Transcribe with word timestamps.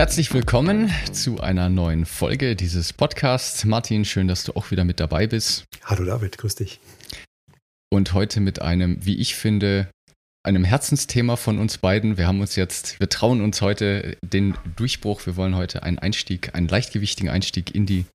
Herzlich 0.00 0.32
willkommen 0.32 0.90
zu 1.12 1.40
einer 1.40 1.68
neuen 1.68 2.06
Folge 2.06 2.56
dieses 2.56 2.94
Podcasts. 2.94 3.66
Martin, 3.66 4.06
schön, 4.06 4.28
dass 4.28 4.44
du 4.44 4.56
auch 4.56 4.70
wieder 4.70 4.82
mit 4.84 4.98
dabei 4.98 5.26
bist. 5.26 5.66
Hallo 5.84 6.06
David, 6.06 6.38
grüß 6.38 6.54
dich. 6.54 6.80
Und 7.90 8.14
heute 8.14 8.40
mit 8.40 8.62
einem, 8.62 9.04
wie 9.04 9.18
ich 9.18 9.34
finde, 9.34 9.90
einem 10.42 10.64
Herzensthema 10.64 11.36
von 11.36 11.58
uns 11.58 11.76
beiden. 11.76 12.16
Wir 12.16 12.26
haben 12.26 12.40
uns 12.40 12.56
jetzt, 12.56 12.98
wir 12.98 13.10
trauen 13.10 13.42
uns 13.42 13.60
heute 13.60 14.16
den 14.24 14.56
Durchbruch. 14.74 15.26
Wir 15.26 15.36
wollen 15.36 15.54
heute 15.54 15.82
einen 15.82 15.98
Einstieg, 15.98 16.54
einen 16.54 16.68
leichtgewichtigen 16.68 17.28
Einstieg 17.28 17.74
in 17.74 17.84
die 17.84 18.06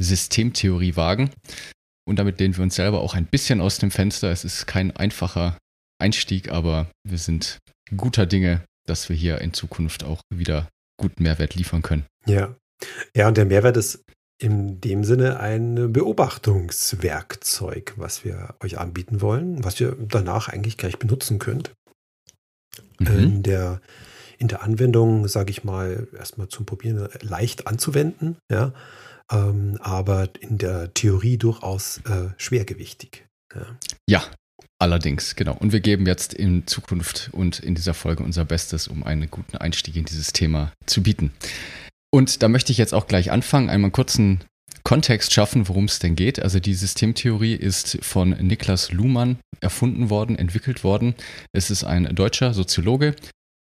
Systemtheorie 0.00 0.94
wagen. 0.94 1.30
Und 2.06 2.20
damit 2.20 2.38
lehnen 2.38 2.56
wir 2.56 2.62
uns 2.62 2.76
selber 2.76 3.00
auch 3.00 3.14
ein 3.14 3.26
bisschen 3.26 3.60
aus 3.60 3.78
dem 3.78 3.90
Fenster. 3.90 4.30
Es 4.30 4.44
ist 4.44 4.66
kein 4.68 4.96
einfacher 4.96 5.58
Einstieg, 6.00 6.52
aber 6.52 6.88
wir 7.02 7.18
sind 7.18 7.58
guter 7.96 8.24
Dinge, 8.24 8.62
dass 8.86 9.08
wir 9.08 9.16
hier 9.16 9.40
in 9.40 9.52
Zukunft 9.52 10.04
auch 10.04 10.20
wieder 10.32 10.68
guten 10.98 11.22
Mehrwert 11.22 11.54
liefern 11.54 11.82
können. 11.82 12.04
Ja. 12.26 12.54
Ja, 13.16 13.28
und 13.28 13.36
der 13.36 13.46
Mehrwert 13.46 13.76
ist 13.76 14.04
in 14.40 14.80
dem 14.80 15.02
Sinne 15.02 15.40
ein 15.40 15.92
Beobachtungswerkzeug, 15.92 17.94
was 17.96 18.24
wir 18.24 18.54
euch 18.60 18.78
anbieten 18.78 19.20
wollen, 19.20 19.64
was 19.64 19.80
ihr 19.80 19.96
danach 19.98 20.48
eigentlich 20.48 20.76
gleich 20.76 20.98
benutzen 20.98 21.40
könnt. 21.40 21.72
Mhm. 23.00 23.18
In, 23.18 23.42
der, 23.42 23.80
in 24.38 24.46
der 24.46 24.62
Anwendung, 24.62 25.26
sage 25.26 25.50
ich 25.50 25.64
mal, 25.64 26.06
erstmal 26.16 26.48
zum 26.48 26.66
Probieren 26.66 27.08
leicht 27.20 27.66
anzuwenden, 27.66 28.36
ja, 28.50 28.72
ähm, 29.32 29.76
aber 29.80 30.28
in 30.40 30.58
der 30.58 30.94
Theorie 30.94 31.36
durchaus 31.36 31.98
äh, 32.04 32.28
schwergewichtig. 32.36 33.26
Ja. 33.54 33.78
ja, 34.08 34.22
Allerdings, 34.80 35.34
genau. 35.34 35.54
Und 35.54 35.72
wir 35.72 35.80
geben 35.80 36.06
jetzt 36.06 36.34
in 36.34 36.66
Zukunft 36.66 37.30
und 37.32 37.58
in 37.58 37.74
dieser 37.74 37.94
Folge 37.94 38.22
unser 38.22 38.44
Bestes, 38.44 38.86
um 38.86 39.02
einen 39.02 39.30
guten 39.30 39.56
Einstieg 39.56 39.96
in 39.96 40.04
dieses 40.04 40.32
Thema 40.32 40.72
zu 40.86 41.02
bieten. 41.02 41.32
Und 42.10 42.42
da 42.42 42.48
möchte 42.48 42.72
ich 42.72 42.78
jetzt 42.78 42.94
auch 42.94 43.06
gleich 43.06 43.30
anfangen, 43.30 43.68
einmal 43.68 43.86
einen 43.86 43.92
kurzen 43.92 44.40
Kontext 44.84 45.34
schaffen, 45.34 45.68
worum 45.68 45.84
es 45.84 45.98
denn 45.98 46.14
geht. 46.14 46.40
Also 46.40 46.60
die 46.60 46.74
Systemtheorie 46.74 47.54
ist 47.54 47.98
von 48.02 48.30
Niklas 48.30 48.92
Luhmann 48.92 49.38
erfunden 49.60 50.08
worden, 50.08 50.38
entwickelt 50.38 50.84
worden. 50.84 51.14
Es 51.52 51.70
ist 51.70 51.84
ein 51.84 52.14
deutscher 52.14 52.54
Soziologe, 52.54 53.14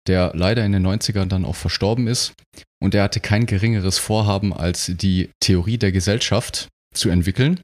der 0.07 0.31
leider 0.35 0.65
in 0.65 0.71
den 0.71 0.85
90ern 0.85 1.27
dann 1.27 1.45
auch 1.45 1.55
verstorben 1.55 2.07
ist. 2.07 2.33
Und 2.81 2.93
der 2.93 3.03
hatte 3.03 3.19
kein 3.19 3.45
geringeres 3.45 3.97
Vorhaben, 3.97 4.53
als 4.53 4.91
die 4.93 5.29
Theorie 5.39 5.77
der 5.77 5.91
Gesellschaft 5.91 6.67
zu 6.93 7.09
entwickeln. 7.09 7.61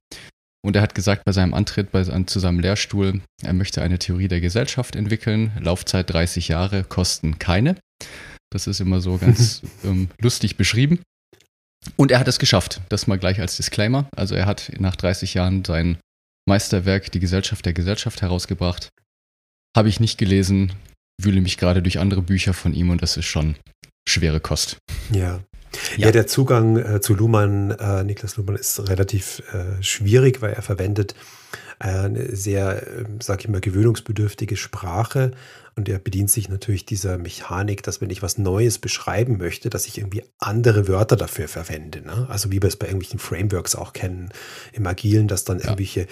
Und 0.64 0.76
er 0.76 0.82
hat 0.82 0.94
gesagt 0.94 1.24
bei 1.26 1.32
seinem 1.32 1.54
Antritt 1.54 1.92
bei, 1.92 2.04
zu 2.04 2.40
seinem 2.40 2.60
Lehrstuhl, 2.60 3.22
er 3.42 3.54
möchte 3.54 3.82
eine 3.82 3.98
Theorie 3.98 4.28
der 4.28 4.42
Gesellschaft 4.42 4.96
entwickeln. 4.96 5.52
Laufzeit 5.60 6.10
30 6.10 6.50
Jahre, 6.50 6.84
Kosten 6.84 7.40
keine. 7.40 7.78
Das 8.52 8.68
ist 8.68 8.80
immer 8.80 9.02
so 9.02 9.18
ganz 9.18 9.62
ähm, 9.84 10.10
lustig 10.20 10.58
beschrieben. 10.58 11.00
Und 11.96 12.12
er 12.12 12.20
hat 12.20 12.28
es 12.28 12.38
geschafft. 12.38 12.82
Das 12.90 13.08
mal 13.08 13.18
gleich 13.18 13.40
als 13.40 13.58
Disclaimer. 13.58 14.08
Also 14.16 14.36
er 14.36 14.46
hat 14.46 14.72
nach 14.78 14.96
30 14.96 15.34
Jahren 15.34 15.66
sein 15.66 15.98
Meisterwerk 16.48 17.12
Die 17.12 17.20
Gesellschaft 17.20 17.66
der 17.66 17.74
Gesellschaft 17.74 18.22
herausgebracht. 18.22 18.90
Habe 19.76 19.90
ich 19.90 20.00
nicht 20.00 20.18
gelesen, 20.18 20.74
wühle 21.20 21.42
mich 21.42 21.58
gerade 21.58 21.82
durch 21.82 21.98
andere 21.98 22.22
Bücher 22.22 22.54
von 22.54 22.74
ihm 22.74 22.90
und 22.90 23.02
das 23.02 23.18
ist 23.18 23.26
schon 23.26 23.56
schwere 24.08 24.40
Kost. 24.40 24.78
Ja, 25.12 25.42
ja. 25.98 26.08
ja, 26.08 26.12
der 26.12 26.28
Zugang 26.28 26.78
äh, 26.78 27.02
zu 27.02 27.14
Luhmann, 27.14 27.72
äh, 27.72 28.04
Niklas 28.04 28.38
Luhmann, 28.38 28.56
ist 28.56 28.88
relativ 28.90 29.44
äh, 29.54 29.82
schwierig, 29.82 30.42
weil 30.42 30.54
er 30.54 30.62
verwendet 30.62 31.16
äh, 31.80 31.88
eine 31.88 32.36
sehr, 32.36 32.86
ähm, 32.88 33.22
sag 33.22 33.42
ich 33.42 33.48
mal, 33.48 33.62
gewöhnungsbedürftige 33.62 34.58
Sprache 34.58 35.32
und 35.76 35.88
er 35.88 36.00
bedient 36.00 36.30
sich 36.30 36.50
natürlich 36.50 36.86
dieser 36.86 37.18
Mechanik, 37.18 37.82
dass 37.84 38.02
wenn 38.02 38.10
ich 38.10 38.22
was 38.22 38.38
Neues 38.38 38.78
beschreiben 38.78 39.38
möchte, 39.38 39.70
dass 39.70 39.88
ich 39.88 39.98
irgendwie 39.98 40.24
andere 40.38 40.88
Wörter 40.88 41.16
dafür 41.16 41.48
verwende. 41.48 42.02
Ne? 42.02 42.28
Also 42.30 42.52
wie 42.52 42.62
wir 42.62 42.68
es 42.68 42.76
bei 42.76 42.88
irgendwelchen 42.88 43.20
Frameworks 43.20 43.76
auch 43.76 43.94
kennen 43.94 44.30
im 44.74 44.86
Agilen, 44.86 45.28
dass 45.28 45.46
dann 45.46 45.60
ja. 45.60 45.66
irgendwelche 45.66 46.08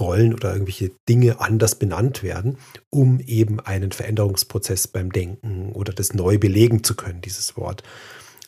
Rollen 0.00 0.32
oder 0.32 0.52
irgendwelche 0.52 0.90
Dinge 1.08 1.40
anders 1.40 1.74
benannt 1.74 2.22
werden, 2.22 2.56
um 2.88 3.20
eben 3.20 3.60
einen 3.60 3.92
Veränderungsprozess 3.92 4.88
beim 4.88 5.12
Denken 5.12 5.72
oder 5.72 5.92
das 5.92 6.14
neu 6.14 6.38
belegen 6.38 6.82
zu 6.82 6.94
können, 6.94 7.20
dieses 7.20 7.56
Wort. 7.56 7.82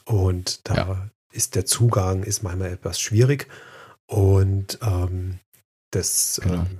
Und 0.06 0.69
da 0.69 0.75
ja. 0.75 1.11
ist 1.33 1.55
der 1.55 1.67
Zugang 1.67 2.22
ist 2.22 2.43
manchmal 2.43 2.72
etwas 2.72 3.00
schwierig. 3.00 3.49
Und 4.06 4.78
ähm, 4.83 5.41
das 5.91 6.41
genau. 6.43 6.55
ähm, 6.55 6.78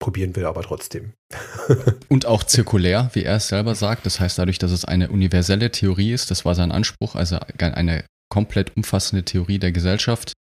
probieren 0.00 0.34
wir 0.36 0.48
aber 0.48 0.62
trotzdem. 0.62 1.12
Und 2.08 2.26
auch 2.26 2.42
zirkulär, 2.42 3.10
wie 3.14 3.22
er 3.22 3.36
es 3.36 3.48
selber 3.48 3.74
sagt. 3.74 4.06
Das 4.06 4.20
heißt, 4.20 4.38
dadurch, 4.38 4.58
dass 4.58 4.70
es 4.70 4.84
eine 4.84 5.10
universelle 5.10 5.70
Theorie 5.70 6.12
ist, 6.12 6.30
das 6.30 6.44
war 6.44 6.54
sein 6.54 6.72
Anspruch, 6.72 7.14
also 7.14 7.38
eine 7.58 8.04
komplett 8.28 8.76
umfassende 8.76 9.24
Theorie 9.24 9.58
der 9.58 9.72
Gesellschaft, 9.72 10.32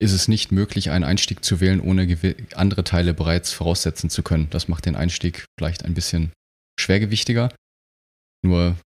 ist 0.00 0.12
es 0.12 0.28
nicht 0.28 0.52
möglich, 0.52 0.90
einen 0.90 1.04
Einstieg 1.04 1.44
zu 1.44 1.60
wählen, 1.60 1.80
ohne 1.80 2.06
andere 2.54 2.84
Teile 2.84 3.14
bereits 3.14 3.52
voraussetzen 3.52 4.10
zu 4.10 4.22
können. 4.22 4.48
Das 4.50 4.68
macht 4.68 4.86
den 4.86 4.94
Einstieg 4.94 5.46
vielleicht 5.58 5.84
ein 5.84 5.94
bisschen 5.94 6.32
schwergewichtiger. 6.78 7.52
Nur, 8.42 8.76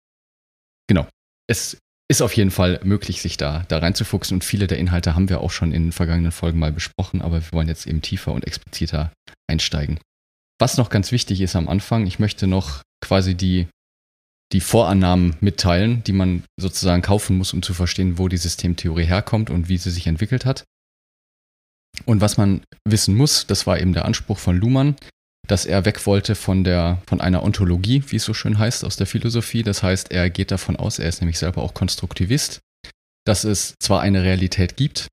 genau, 0.87 1.07
es 1.47 1.77
ist 2.13 2.21
auf 2.21 2.33
jeden 2.33 2.51
Fall 2.51 2.79
möglich, 2.83 3.23
sich 3.23 3.37
da, 3.37 3.65
da 3.69 3.79
reinzufuchsen. 3.79 4.35
Und 4.35 4.43
viele 4.43 4.67
der 4.67 4.77
Inhalte 4.77 5.15
haben 5.15 5.29
wir 5.29 5.41
auch 5.41 5.49
schon 5.49 5.71
in 5.71 5.85
den 5.85 5.91
vergangenen 5.91 6.31
Folgen 6.31 6.59
mal 6.59 6.71
besprochen, 6.71 7.23
aber 7.23 7.41
wir 7.41 7.51
wollen 7.51 7.67
jetzt 7.67 7.87
eben 7.87 8.03
tiefer 8.03 8.33
und 8.33 8.45
expliziter 8.45 9.11
einsteigen. 9.49 9.99
Was 10.59 10.77
noch 10.77 10.91
ganz 10.91 11.11
wichtig 11.11 11.41
ist 11.41 11.55
am 11.55 11.67
Anfang, 11.67 12.05
ich 12.05 12.19
möchte 12.19 12.45
noch 12.45 12.83
quasi 13.01 13.33
die, 13.33 13.67
die 14.51 14.61
Vorannahmen 14.61 15.35
mitteilen, 15.41 16.03
die 16.03 16.13
man 16.13 16.43
sozusagen 16.55 17.01
kaufen 17.01 17.35
muss, 17.35 17.51
um 17.51 17.63
zu 17.63 17.73
verstehen, 17.73 18.19
wo 18.19 18.27
die 18.27 18.37
Systemtheorie 18.37 19.05
herkommt 19.05 19.49
und 19.49 19.67
wie 19.67 19.77
sie 19.77 19.89
sich 19.89 20.05
entwickelt 20.05 20.45
hat. 20.45 20.65
Und 22.05 22.21
was 22.21 22.37
man 22.37 22.61
wissen 22.87 23.15
muss, 23.15 23.47
das 23.47 23.65
war 23.65 23.79
eben 23.79 23.93
der 23.93 24.05
Anspruch 24.05 24.37
von 24.37 24.55
Luhmann, 24.55 24.95
dass 25.47 25.65
er 25.65 25.85
weg 25.85 26.05
wollte 26.05 26.35
von 26.35 26.63
der, 26.63 27.01
von 27.07 27.21
einer 27.21 27.43
Ontologie, 27.43 28.03
wie 28.07 28.15
es 28.15 28.23
so 28.23 28.33
schön 28.33 28.57
heißt, 28.57 28.85
aus 28.85 28.95
der 28.95 29.07
Philosophie. 29.07 29.63
Das 29.63 29.83
heißt, 29.83 30.11
er 30.11 30.29
geht 30.29 30.51
davon 30.51 30.75
aus, 30.75 30.99
er 30.99 31.09
ist 31.09 31.21
nämlich 31.21 31.37
selber 31.37 31.61
auch 31.61 31.73
Konstruktivist, 31.73 32.59
dass 33.25 33.43
es 33.43 33.75
zwar 33.79 34.01
eine 34.01 34.23
Realität 34.23 34.77
gibt, 34.77 35.07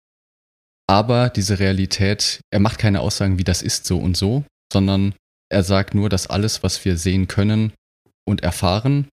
aber 0.89 1.29
diese 1.31 1.59
Realität, 1.59 2.41
er 2.53 2.61
macht 2.61 2.79
keine 2.79 3.01
Aussagen, 3.01 3.39
wie 3.39 3.45
das 3.45 3.63
ist 3.63 3.87
so 3.87 3.99
und 3.99 4.17
so, 4.17 4.45
sondern 4.73 5.15
er 5.49 5.63
sagt 5.63 5.95
nur, 5.95 6.09
dass 6.09 6.29
alles, 6.29 6.63
was 6.63 6.85
wir 6.85 6.97
sehen 6.97 7.29
können 7.29 7.73
und 8.25 8.43
erfahren, 8.43 9.09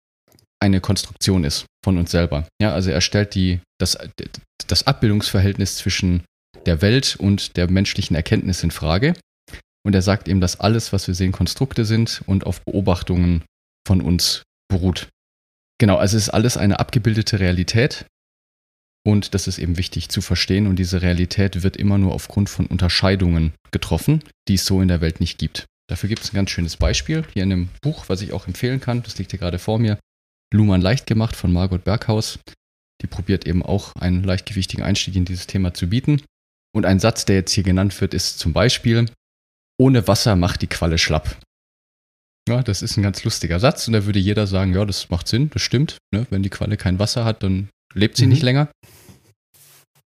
eine 0.61 0.81
Konstruktion 0.81 1.45
ist 1.45 1.67
von 1.85 1.99
uns 1.99 2.11
selber. 2.11 2.47
Ja, 2.61 2.73
also 2.73 2.91
er 2.91 3.01
stellt 3.01 3.35
die, 3.35 3.61
das, 3.79 3.99
das 4.67 4.87
Abbildungsverhältnis 4.87 5.77
zwischen 5.77 6.25
der 6.67 6.81
Welt 6.81 7.17
und 7.17 7.57
der 7.57 7.71
menschlichen 7.71 8.17
Erkenntnis 8.17 8.63
in 8.63 8.71
Frage 8.71 9.15
und 9.85 9.95
er 9.95 10.03
sagt 10.03 10.29
eben, 10.29 10.41
dass 10.41 10.61
alles, 10.61 10.93
was 10.93 11.07
wir 11.07 11.15
sehen, 11.15 11.33
Konstrukte 11.33 11.85
sind 11.85 12.23
und 12.27 12.47
auf 12.47 12.63
Beobachtungen 12.63 13.45
von 13.87 14.01
uns 14.01 14.43
beruht. 14.69 15.09
Genau, 15.79 15.97
also 15.97 16.17
es 16.17 16.25
ist 16.25 16.31
alles 16.31 16.57
eine 16.57 16.81
abgebildete 16.81 17.41
Realität. 17.41 18.07
Und 19.07 19.35
das 19.35 19.47
ist 19.47 19.59
eben 19.59 19.77
wichtig 19.77 20.09
zu 20.09 20.23
verstehen. 20.23 20.67
Und 20.67 20.77
diese 20.77 21.03
Realität 21.03 21.63
wird 21.63 21.77
immer 21.77 21.99
nur 21.99 22.15
aufgrund 22.15 22.49
von 22.49 22.67
Unterscheidungen 22.67 23.53
getroffen, 23.71 24.23
die 24.49 24.55
es 24.55 24.65
so 24.65 24.81
in 24.81 24.89
der 24.89 25.03
Welt 25.03 25.21
nicht 25.21 25.39
gibt. 25.39 25.67
Dafür 25.91 26.09
gibt 26.09 26.23
es 26.23 26.33
ein 26.33 26.37
ganz 26.37 26.51
schönes 26.51 26.79
Beispiel 26.79 27.25
hier 27.35 27.43
in 27.43 27.53
einem 27.53 27.69
Buch, 27.83 28.09
was 28.09 28.23
ich 28.23 28.33
auch 28.33 28.47
empfehlen 28.47 28.81
kann. 28.81 29.03
Das 29.03 29.19
liegt 29.19 29.33
hier 29.33 29.41
gerade 29.41 29.59
vor 29.59 29.79
mir. 29.79 29.99
Luhmann 30.55 30.81
leicht 30.81 31.07
gemacht 31.07 31.37
von 31.37 31.53
Margot 31.53 31.85
Berghaus. 31.85 32.39
Die 33.03 33.07
probiert 33.07 33.47
eben 33.47 33.63
auch 33.63 33.95
einen 33.97 34.25
leichtgewichtigen 34.25 34.83
Einstieg 34.83 35.17
in 35.17 35.27
dieses 35.27 35.47
Thema 35.47 35.75
zu 35.75 35.89
bieten. 35.89 36.23
Und 36.75 36.87
ein 36.87 37.01
Satz, 37.01 37.27
der 37.27 37.37
jetzt 37.37 37.53
hier 37.53 37.65
genannt 37.65 38.01
wird, 38.01 38.15
ist 38.15 38.39
zum 38.39 38.55
Beispiel, 38.55 39.07
ohne 39.79 40.07
Wasser 40.07 40.37
macht 40.37 40.63
die 40.63 40.67
Qualle 40.67 40.99
schlapp. 40.99 41.37
Ja, 42.49 42.63
das 42.63 42.83
ist 42.83 42.97
ein 42.97 43.03
ganz 43.03 43.25
lustiger 43.25 43.59
Satz 43.59 43.87
und 43.87 43.95
da 43.95 44.05
würde 44.05 44.19
jeder 44.19 44.47
sagen, 44.47 44.75
ja, 44.75 44.85
das 44.85 45.09
macht 45.09 45.29
Sinn, 45.29 45.51
das 45.51 45.63
stimmt. 45.63 45.97
Ne? 46.15 46.27
Wenn 46.31 46.43
die 46.43 46.51
Qualle 46.51 46.77
kein 46.77 46.99
Wasser 46.99 47.25
hat, 47.25 47.43
dann 47.43 47.69
lebt 47.95 48.17
sie 48.17 48.27
mhm. 48.27 48.33
nicht 48.33 48.43
länger. 48.43 48.69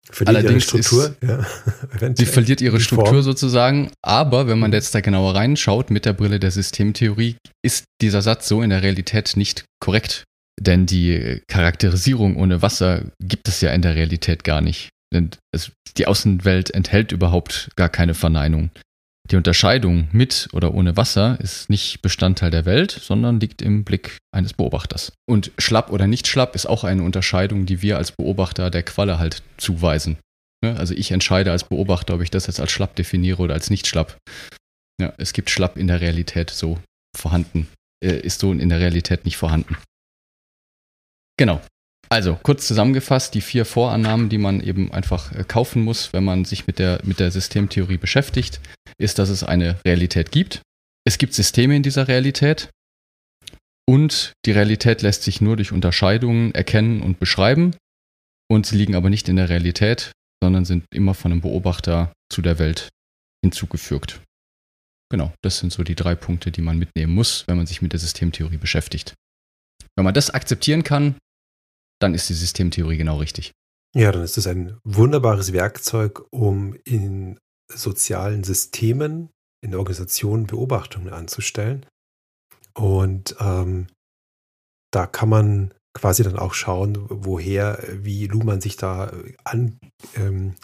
verliert 0.08 0.36
Allerdings 0.36 0.72
ihre 0.72 0.82
Struktur. 0.82 1.16
Ist, 1.20 2.00
ja, 2.00 2.14
sie 2.16 2.26
verliert 2.26 2.60
ihre 2.60 2.78
Struktur 2.78 3.22
sozusagen. 3.24 3.90
Aber 4.02 4.46
wenn 4.46 4.60
man 4.60 4.72
jetzt 4.72 4.94
da 4.94 5.00
genauer 5.00 5.34
reinschaut 5.34 5.90
mit 5.90 6.04
der 6.04 6.12
Brille 6.12 6.38
der 6.38 6.52
Systemtheorie, 6.52 7.36
ist 7.64 7.84
dieser 8.00 8.22
Satz 8.22 8.46
so 8.46 8.62
in 8.62 8.70
der 8.70 8.82
Realität 8.82 9.36
nicht 9.36 9.64
korrekt. 9.80 10.22
Denn 10.60 10.86
die 10.86 11.42
Charakterisierung 11.48 12.36
ohne 12.36 12.62
Wasser 12.62 13.02
gibt 13.20 13.48
es 13.48 13.60
ja 13.60 13.72
in 13.72 13.82
der 13.82 13.96
Realität 13.96 14.44
gar 14.44 14.60
nicht. 14.60 14.90
Denn 15.12 15.30
es, 15.52 15.72
die 15.96 16.06
Außenwelt 16.06 16.70
enthält 16.70 17.12
überhaupt 17.12 17.70
gar 17.76 17.88
keine 17.88 18.14
Verneinung. 18.14 18.70
Die 19.30 19.36
Unterscheidung 19.36 20.08
mit 20.12 20.48
oder 20.52 20.72
ohne 20.72 20.96
Wasser 20.96 21.38
ist 21.40 21.68
nicht 21.68 22.00
Bestandteil 22.00 22.50
der 22.50 22.64
Welt, 22.64 22.90
sondern 22.90 23.40
liegt 23.40 23.60
im 23.60 23.84
Blick 23.84 24.16
eines 24.34 24.54
Beobachters. 24.54 25.12
Und 25.28 25.52
schlapp 25.58 25.90
oder 25.90 26.06
nicht 26.06 26.26
schlapp 26.26 26.54
ist 26.54 26.66
auch 26.66 26.82
eine 26.84 27.02
Unterscheidung, 27.02 27.66
die 27.66 27.82
wir 27.82 27.98
als 27.98 28.12
Beobachter 28.12 28.70
der 28.70 28.82
Qualle 28.84 29.18
halt 29.18 29.42
zuweisen. 29.58 30.16
Ne? 30.64 30.76
Also 30.76 30.94
ich 30.94 31.10
entscheide 31.10 31.52
als 31.52 31.64
Beobachter, 31.64 32.14
ob 32.14 32.22
ich 32.22 32.30
das 32.30 32.46
jetzt 32.46 32.58
als 32.58 32.72
schlapp 32.72 32.96
definiere 32.96 33.42
oder 33.42 33.54
als 33.54 33.68
nicht 33.68 33.86
schlapp. 33.86 34.16
Ja, 35.00 35.12
es 35.18 35.34
gibt 35.34 35.50
schlapp 35.50 35.76
in 35.76 35.88
der 35.88 36.00
Realität 36.00 36.50
so 36.50 36.78
vorhanden, 37.14 37.68
äh, 38.02 38.18
ist 38.18 38.40
so 38.40 38.50
in 38.50 38.68
der 38.68 38.80
Realität 38.80 39.26
nicht 39.26 39.36
vorhanden. 39.36 39.76
Genau. 41.36 41.60
Also, 42.10 42.38
kurz 42.42 42.66
zusammengefasst, 42.66 43.34
die 43.34 43.42
vier 43.42 43.64
Vorannahmen, 43.64 44.28
die 44.28 44.38
man 44.38 44.60
eben 44.60 44.92
einfach 44.92 45.32
äh, 45.32 45.44
kaufen 45.44 45.84
muss, 45.84 46.12
wenn 46.12 46.24
man 46.24 46.44
sich 46.44 46.66
mit 46.66 46.78
der, 46.78 47.00
mit 47.04 47.20
der 47.20 47.30
Systemtheorie 47.30 47.98
beschäftigt, 47.98 48.60
ist, 48.98 49.18
dass 49.18 49.28
es 49.28 49.44
eine 49.44 49.78
Realität 49.84 50.32
gibt. 50.32 50.62
Es 51.06 51.18
gibt 51.18 51.34
Systeme 51.34 51.76
in 51.76 51.82
dieser 51.82 52.08
Realität. 52.08 52.70
Und 53.86 54.32
die 54.44 54.52
Realität 54.52 55.02
lässt 55.02 55.22
sich 55.22 55.40
nur 55.40 55.56
durch 55.56 55.72
Unterscheidungen 55.72 56.54
erkennen 56.54 57.02
und 57.02 57.18
beschreiben. 57.18 57.74
Und 58.50 58.66
sie 58.66 58.76
liegen 58.76 58.94
aber 58.94 59.10
nicht 59.10 59.28
in 59.28 59.36
der 59.36 59.48
Realität, 59.48 60.12
sondern 60.42 60.64
sind 60.64 60.84
immer 60.92 61.14
von 61.14 61.32
einem 61.32 61.40
Beobachter 61.40 62.12
zu 62.30 62.42
der 62.42 62.58
Welt 62.58 62.88
hinzugefügt. 63.42 64.20
Genau, 65.10 65.32
das 65.42 65.58
sind 65.58 65.72
so 65.72 65.84
die 65.84 65.94
drei 65.94 66.14
Punkte, 66.14 66.50
die 66.50 66.60
man 66.60 66.78
mitnehmen 66.78 67.14
muss, 67.14 67.44
wenn 67.46 67.56
man 67.56 67.66
sich 67.66 67.80
mit 67.80 67.92
der 67.92 68.00
Systemtheorie 68.00 68.58
beschäftigt. 68.58 69.14
Wenn 69.96 70.04
man 70.04 70.14
das 70.14 70.30
akzeptieren 70.30 70.84
kann, 70.84 71.16
dann 72.00 72.14
ist 72.14 72.28
die 72.28 72.34
Systemtheorie 72.34 72.96
genau 72.96 73.18
richtig. 73.18 73.52
Ja, 73.94 74.12
dann 74.12 74.22
ist 74.22 74.38
es 74.38 74.46
ein 74.46 74.78
wunderbares 74.84 75.52
Werkzeug, 75.52 76.26
um 76.30 76.74
in 76.84 77.38
sozialen 77.72 78.44
Systemen, 78.44 79.30
in 79.62 79.74
Organisationen 79.74 80.46
Beobachtungen 80.46 81.12
anzustellen. 81.12 81.86
Und 82.74 83.34
ähm, 83.40 83.88
da 84.92 85.06
kann 85.06 85.28
man 85.28 85.74
quasi 85.94 86.22
dann 86.22 86.38
auch 86.38 86.54
schauen, 86.54 87.06
woher, 87.08 87.82
wie 87.90 88.26
Luhmann 88.26 88.60
sich 88.60 88.76
da 88.76 89.12
angenähert 89.44 90.56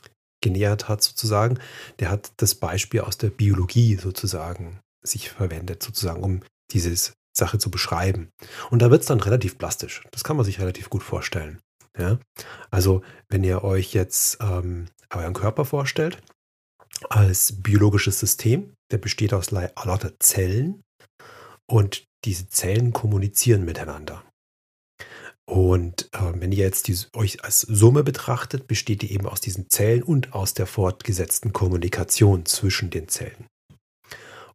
ähm, 0.83 0.89
hat, 0.89 1.03
sozusagen. 1.03 1.59
Der 1.99 2.11
hat 2.11 2.33
das 2.37 2.55
Beispiel 2.55 3.01
aus 3.01 3.19
der 3.19 3.31
Biologie 3.31 3.97
sozusagen 3.97 4.81
sich 5.03 5.31
verwendet, 5.31 5.83
sozusagen, 5.83 6.23
um 6.23 6.41
dieses 6.73 7.15
Sache 7.37 7.59
zu 7.59 7.71
beschreiben. 7.71 8.31
Und 8.71 8.81
da 8.81 8.91
wird 8.91 9.03
es 9.03 9.09
dann 9.09 9.21
relativ 9.21 9.59
plastisch. 9.59 10.03
Das 10.13 10.25
kann 10.25 10.37
man 10.37 10.45
sich 10.45 10.61
relativ 10.61 10.91
gut 10.91 11.03
vorstellen. 11.03 11.61
Ja? 11.99 12.19
Also, 12.71 13.03
wenn 13.29 13.45
ihr 13.45 13.65
euch 13.65 13.93
jetzt 13.95 14.39
ähm, 14.41 14.89
euren 15.11 15.35
Körper 15.35 15.65
vorstellt, 15.65 16.23
als 17.11 17.63
biologisches 17.63 18.21
System, 18.21 18.75
der 18.91 18.99
besteht 18.99 19.35
aus 19.35 19.51
lauter 19.51 20.19
Zellen 20.21 20.83
und 21.67 22.05
diese 22.25 22.49
Zellen 22.49 22.93
kommunizieren 22.93 23.65
miteinander. 23.65 24.25
Und 25.47 26.09
äh, 26.13 26.33
wenn 26.37 26.53
ihr 26.53 26.65
jetzt 26.65 26.89
die, 26.89 26.97
euch 27.15 27.45
als 27.45 27.61
Summe 27.61 28.03
betrachtet, 28.03 28.67
besteht 28.67 29.03
die 29.03 29.13
eben 29.13 29.27
aus 29.27 29.41
diesen 29.41 29.69
Zellen 29.69 30.03
und 30.03 30.33
aus 30.33 30.55
der 30.55 30.67
fortgesetzten 30.67 31.53
Kommunikation 31.53 32.47
zwischen 32.47 32.89
den 32.91 33.09
Zellen. 33.09 33.47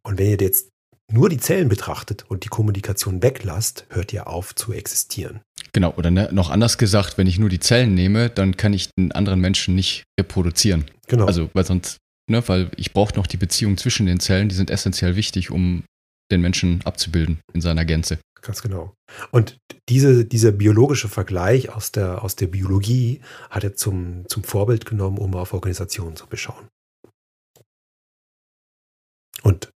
Und 0.02 0.18
wenn 0.18 0.26
ihr 0.26 0.36
jetzt 0.36 0.70
nur 1.12 1.28
die 1.28 1.38
Zellen 1.38 1.68
betrachtet 1.68 2.24
und 2.28 2.44
die 2.44 2.48
Kommunikation 2.48 3.22
weglasst, 3.22 3.86
hört 3.90 4.12
ihr 4.12 4.26
auf 4.26 4.54
zu 4.54 4.72
existieren. 4.72 5.40
Genau, 5.72 5.92
oder 5.96 6.10
ne, 6.10 6.28
noch 6.32 6.50
anders 6.50 6.78
gesagt, 6.78 7.18
wenn 7.18 7.26
ich 7.26 7.38
nur 7.38 7.48
die 7.48 7.60
Zellen 7.60 7.94
nehme, 7.94 8.30
dann 8.30 8.56
kann 8.56 8.72
ich 8.72 8.90
den 8.98 9.12
anderen 9.12 9.40
Menschen 9.40 9.74
nicht 9.74 10.04
reproduzieren. 10.18 10.86
Genau. 11.06 11.26
Also, 11.26 11.50
weil 11.52 11.64
sonst, 11.64 11.98
ne, 12.28 12.42
weil 12.48 12.70
ich 12.76 12.92
brauche 12.92 13.14
noch 13.14 13.26
die 13.26 13.36
Beziehung 13.36 13.76
zwischen 13.76 14.06
den 14.06 14.20
Zellen, 14.20 14.48
die 14.48 14.54
sind 14.54 14.70
essentiell 14.70 15.16
wichtig, 15.16 15.50
um 15.50 15.84
den 16.30 16.40
Menschen 16.40 16.80
abzubilden 16.84 17.40
in 17.52 17.60
seiner 17.60 17.84
Gänze. 17.84 18.18
Ganz 18.42 18.62
genau. 18.62 18.94
Und 19.30 19.58
diese, 19.88 20.24
dieser 20.24 20.52
biologische 20.52 21.08
Vergleich 21.08 21.70
aus 21.70 21.92
der, 21.92 22.24
aus 22.24 22.36
der 22.36 22.46
Biologie 22.46 23.20
hat 23.50 23.64
er 23.64 23.74
zum, 23.74 24.24
zum 24.28 24.44
Vorbild 24.44 24.86
genommen, 24.86 25.18
um 25.18 25.34
auf 25.34 25.52
Organisationen 25.52 26.16
zu 26.16 26.26
beschauen. 26.26 26.68
Und 29.42 29.70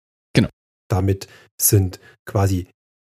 damit 0.91 1.29
sind 1.61 2.01
quasi 2.27 2.69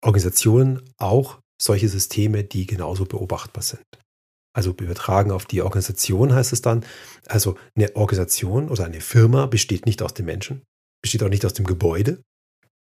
Organisationen 0.05 0.83
auch 0.99 1.39
solche 1.61 1.89
Systeme, 1.89 2.45
die 2.45 2.67
genauso 2.67 3.05
beobachtbar 3.05 3.63
sind. 3.63 3.85
Also 4.53 4.71
übertragen 4.73 5.31
auf 5.31 5.47
die 5.47 5.63
Organisation 5.63 6.35
heißt 6.35 6.53
es 6.53 6.63
dann, 6.63 6.85
also 7.27 7.57
eine 7.77 7.95
Organisation 7.95 8.69
oder 8.69 8.85
eine 8.85 9.01
Firma 9.01 9.47
besteht 9.47 9.87
nicht 9.87 10.03
aus 10.03 10.15
den 10.15 10.27
Menschen, 10.27 10.63
besteht 11.03 11.23
auch 11.23 11.29
nicht 11.29 11.45
aus 11.47 11.55
dem 11.55 11.67
Gebäude. 11.67 12.23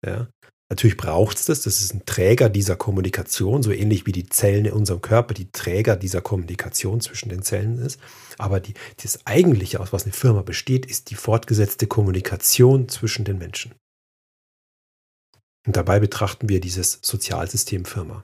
Ja. 0.05 0.27
Natürlich 0.69 0.97
braucht 0.97 1.37
es 1.37 1.45
das, 1.45 1.61
das 1.61 1.81
ist 1.81 1.93
ein 1.93 2.05
Träger 2.05 2.49
dieser 2.49 2.75
Kommunikation, 2.75 3.61
so 3.61 3.71
ähnlich 3.71 4.05
wie 4.07 4.11
die 4.11 4.27
Zellen 4.27 4.65
in 4.65 4.73
unserem 4.73 5.01
Körper 5.01 5.33
die 5.33 5.51
Träger 5.51 5.95
dieser 5.95 6.21
Kommunikation 6.21 6.99
zwischen 6.99 7.29
den 7.29 7.43
Zellen 7.43 7.77
ist. 7.77 7.99
Aber 8.39 8.59
die, 8.59 8.73
das 9.01 9.25
Eigentliche, 9.25 9.79
aus 9.79 9.93
was 9.93 10.03
eine 10.03 10.13
Firma 10.13 10.41
besteht, 10.41 10.85
ist 10.85 11.11
die 11.11 11.15
fortgesetzte 11.15 11.85
Kommunikation 11.85 12.89
zwischen 12.89 13.23
den 13.23 13.37
Menschen. 13.37 13.75
Und 15.65 15.75
dabei 15.77 15.99
betrachten 15.99 16.49
wir 16.49 16.59
dieses 16.59 16.99
Sozialsystem 17.01 17.85
Firma. 17.85 18.23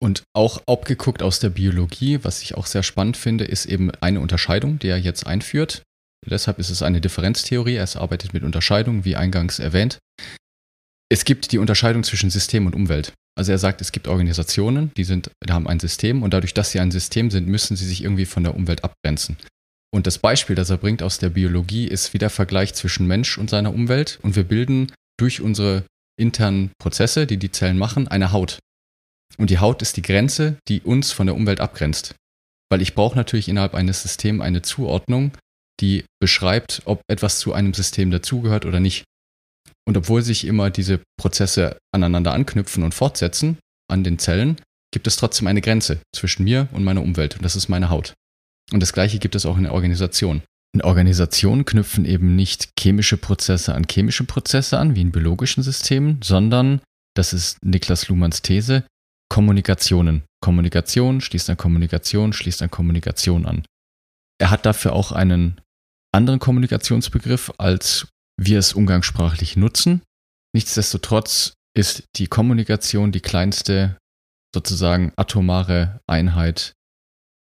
Und 0.00 0.22
auch 0.32 0.62
abgeguckt 0.66 1.22
aus 1.22 1.40
der 1.40 1.50
Biologie, 1.50 2.20
was 2.22 2.42
ich 2.42 2.54
auch 2.54 2.66
sehr 2.66 2.82
spannend 2.82 3.16
finde, 3.16 3.44
ist 3.44 3.66
eben 3.66 3.90
eine 4.00 4.20
Unterscheidung, 4.20 4.78
die 4.78 4.88
er 4.88 4.98
jetzt 4.98 5.26
einführt. 5.26 5.82
Deshalb 6.24 6.58
ist 6.58 6.70
es 6.70 6.82
eine 6.82 7.00
Differenztheorie. 7.00 7.74
Er 7.74 7.88
arbeitet 7.96 8.32
mit 8.32 8.42
Unterscheidungen, 8.42 9.04
wie 9.04 9.16
eingangs 9.16 9.58
erwähnt. 9.58 9.98
Es 11.10 11.24
gibt 11.24 11.52
die 11.52 11.58
Unterscheidung 11.58 12.04
zwischen 12.04 12.30
System 12.30 12.66
und 12.66 12.74
Umwelt. 12.74 13.12
Also 13.36 13.52
er 13.52 13.58
sagt, 13.58 13.80
es 13.80 13.92
gibt 13.92 14.08
Organisationen, 14.08 14.92
die 14.96 15.04
sind, 15.04 15.30
die 15.46 15.52
haben 15.52 15.68
ein 15.68 15.80
System 15.80 16.22
und 16.22 16.34
dadurch, 16.34 16.54
dass 16.54 16.72
sie 16.72 16.80
ein 16.80 16.90
System 16.90 17.30
sind, 17.30 17.46
müssen 17.46 17.76
sie 17.76 17.86
sich 17.86 18.02
irgendwie 18.02 18.26
von 18.26 18.42
der 18.42 18.54
Umwelt 18.54 18.84
abgrenzen. 18.84 19.36
Und 19.90 20.06
das 20.06 20.18
Beispiel, 20.18 20.56
das 20.56 20.70
er 20.70 20.76
bringt 20.76 21.02
aus 21.02 21.18
der 21.18 21.30
Biologie, 21.30 21.86
ist 21.86 22.12
wie 22.12 22.18
der 22.18 22.30
Vergleich 22.30 22.74
zwischen 22.74 23.06
Mensch 23.06 23.38
und 23.38 23.48
seiner 23.48 23.72
Umwelt. 23.72 24.18
Und 24.22 24.36
wir 24.36 24.44
bilden 24.44 24.92
durch 25.18 25.40
unsere 25.40 25.84
internen 26.18 26.72
Prozesse, 26.78 27.26
die 27.26 27.38
die 27.38 27.50
Zellen 27.50 27.78
machen, 27.78 28.08
eine 28.08 28.32
Haut. 28.32 28.58
Und 29.36 29.50
die 29.50 29.58
Haut 29.58 29.82
ist 29.82 29.96
die 29.96 30.02
Grenze, 30.02 30.58
die 30.68 30.80
uns 30.80 31.12
von 31.12 31.26
der 31.26 31.36
Umwelt 31.36 31.60
abgrenzt. 31.60 32.14
Weil 32.70 32.82
ich 32.82 32.94
brauche 32.94 33.16
natürlich 33.16 33.48
innerhalb 33.48 33.74
eines 33.74 34.02
Systems 34.02 34.42
eine 34.42 34.62
Zuordnung, 34.62 35.32
die 35.80 36.04
beschreibt, 36.20 36.82
ob 36.84 37.00
etwas 37.08 37.38
zu 37.38 37.52
einem 37.52 37.72
System 37.72 38.10
dazugehört 38.10 38.66
oder 38.66 38.80
nicht. 38.80 39.04
Und 39.86 39.96
obwohl 39.96 40.22
sich 40.22 40.44
immer 40.44 40.70
diese 40.70 41.00
Prozesse 41.18 41.78
aneinander 41.94 42.32
anknüpfen 42.32 42.82
und 42.82 42.94
fortsetzen 42.94 43.58
an 43.90 44.04
den 44.04 44.18
Zellen, 44.18 44.60
gibt 44.92 45.06
es 45.06 45.16
trotzdem 45.16 45.46
eine 45.46 45.60
Grenze 45.60 46.00
zwischen 46.14 46.44
mir 46.44 46.68
und 46.72 46.84
meiner 46.84 47.02
Umwelt. 47.02 47.36
Und 47.36 47.44
das 47.44 47.56
ist 47.56 47.68
meine 47.68 47.90
Haut. 47.90 48.14
Und 48.72 48.80
das 48.80 48.92
gleiche 48.92 49.18
gibt 49.18 49.34
es 49.34 49.46
auch 49.46 49.56
in 49.56 49.62
der 49.62 49.72
Organisation. 49.72 50.42
In 50.74 50.82
Organisationen 50.82 51.64
knüpfen 51.64 52.04
eben 52.04 52.36
nicht 52.36 52.70
chemische 52.78 53.16
Prozesse 53.16 53.74
an 53.74 53.86
chemische 53.90 54.24
Prozesse 54.24 54.78
an, 54.78 54.94
wie 54.94 55.00
in 55.00 55.12
biologischen 55.12 55.62
Systemen, 55.62 56.20
sondern, 56.22 56.80
das 57.16 57.32
ist 57.32 57.64
Niklas 57.64 58.08
Luhmanns 58.08 58.42
These, 58.42 58.84
Kommunikationen. 59.30 60.24
Kommunikation 60.40 61.20
schließt 61.20 61.50
an 61.50 61.56
Kommunikation, 61.56 62.32
schließt 62.32 62.62
an 62.62 62.70
Kommunikation 62.70 63.46
an. 63.46 63.64
Er 64.40 64.50
hat 64.50 64.66
dafür 64.66 64.92
auch 64.92 65.12
einen 65.12 65.60
anderen 66.14 66.38
Kommunikationsbegriff, 66.38 67.52
als 67.58 68.06
wir 68.40 68.58
es 68.58 68.72
umgangssprachlich 68.72 69.56
nutzen. 69.56 70.02
Nichtsdestotrotz 70.54 71.54
ist 71.76 72.04
die 72.16 72.28
Kommunikation 72.28 73.12
die 73.12 73.20
kleinste 73.20 73.98
sozusagen 74.54 75.12
atomare 75.16 76.00
Einheit 76.06 76.72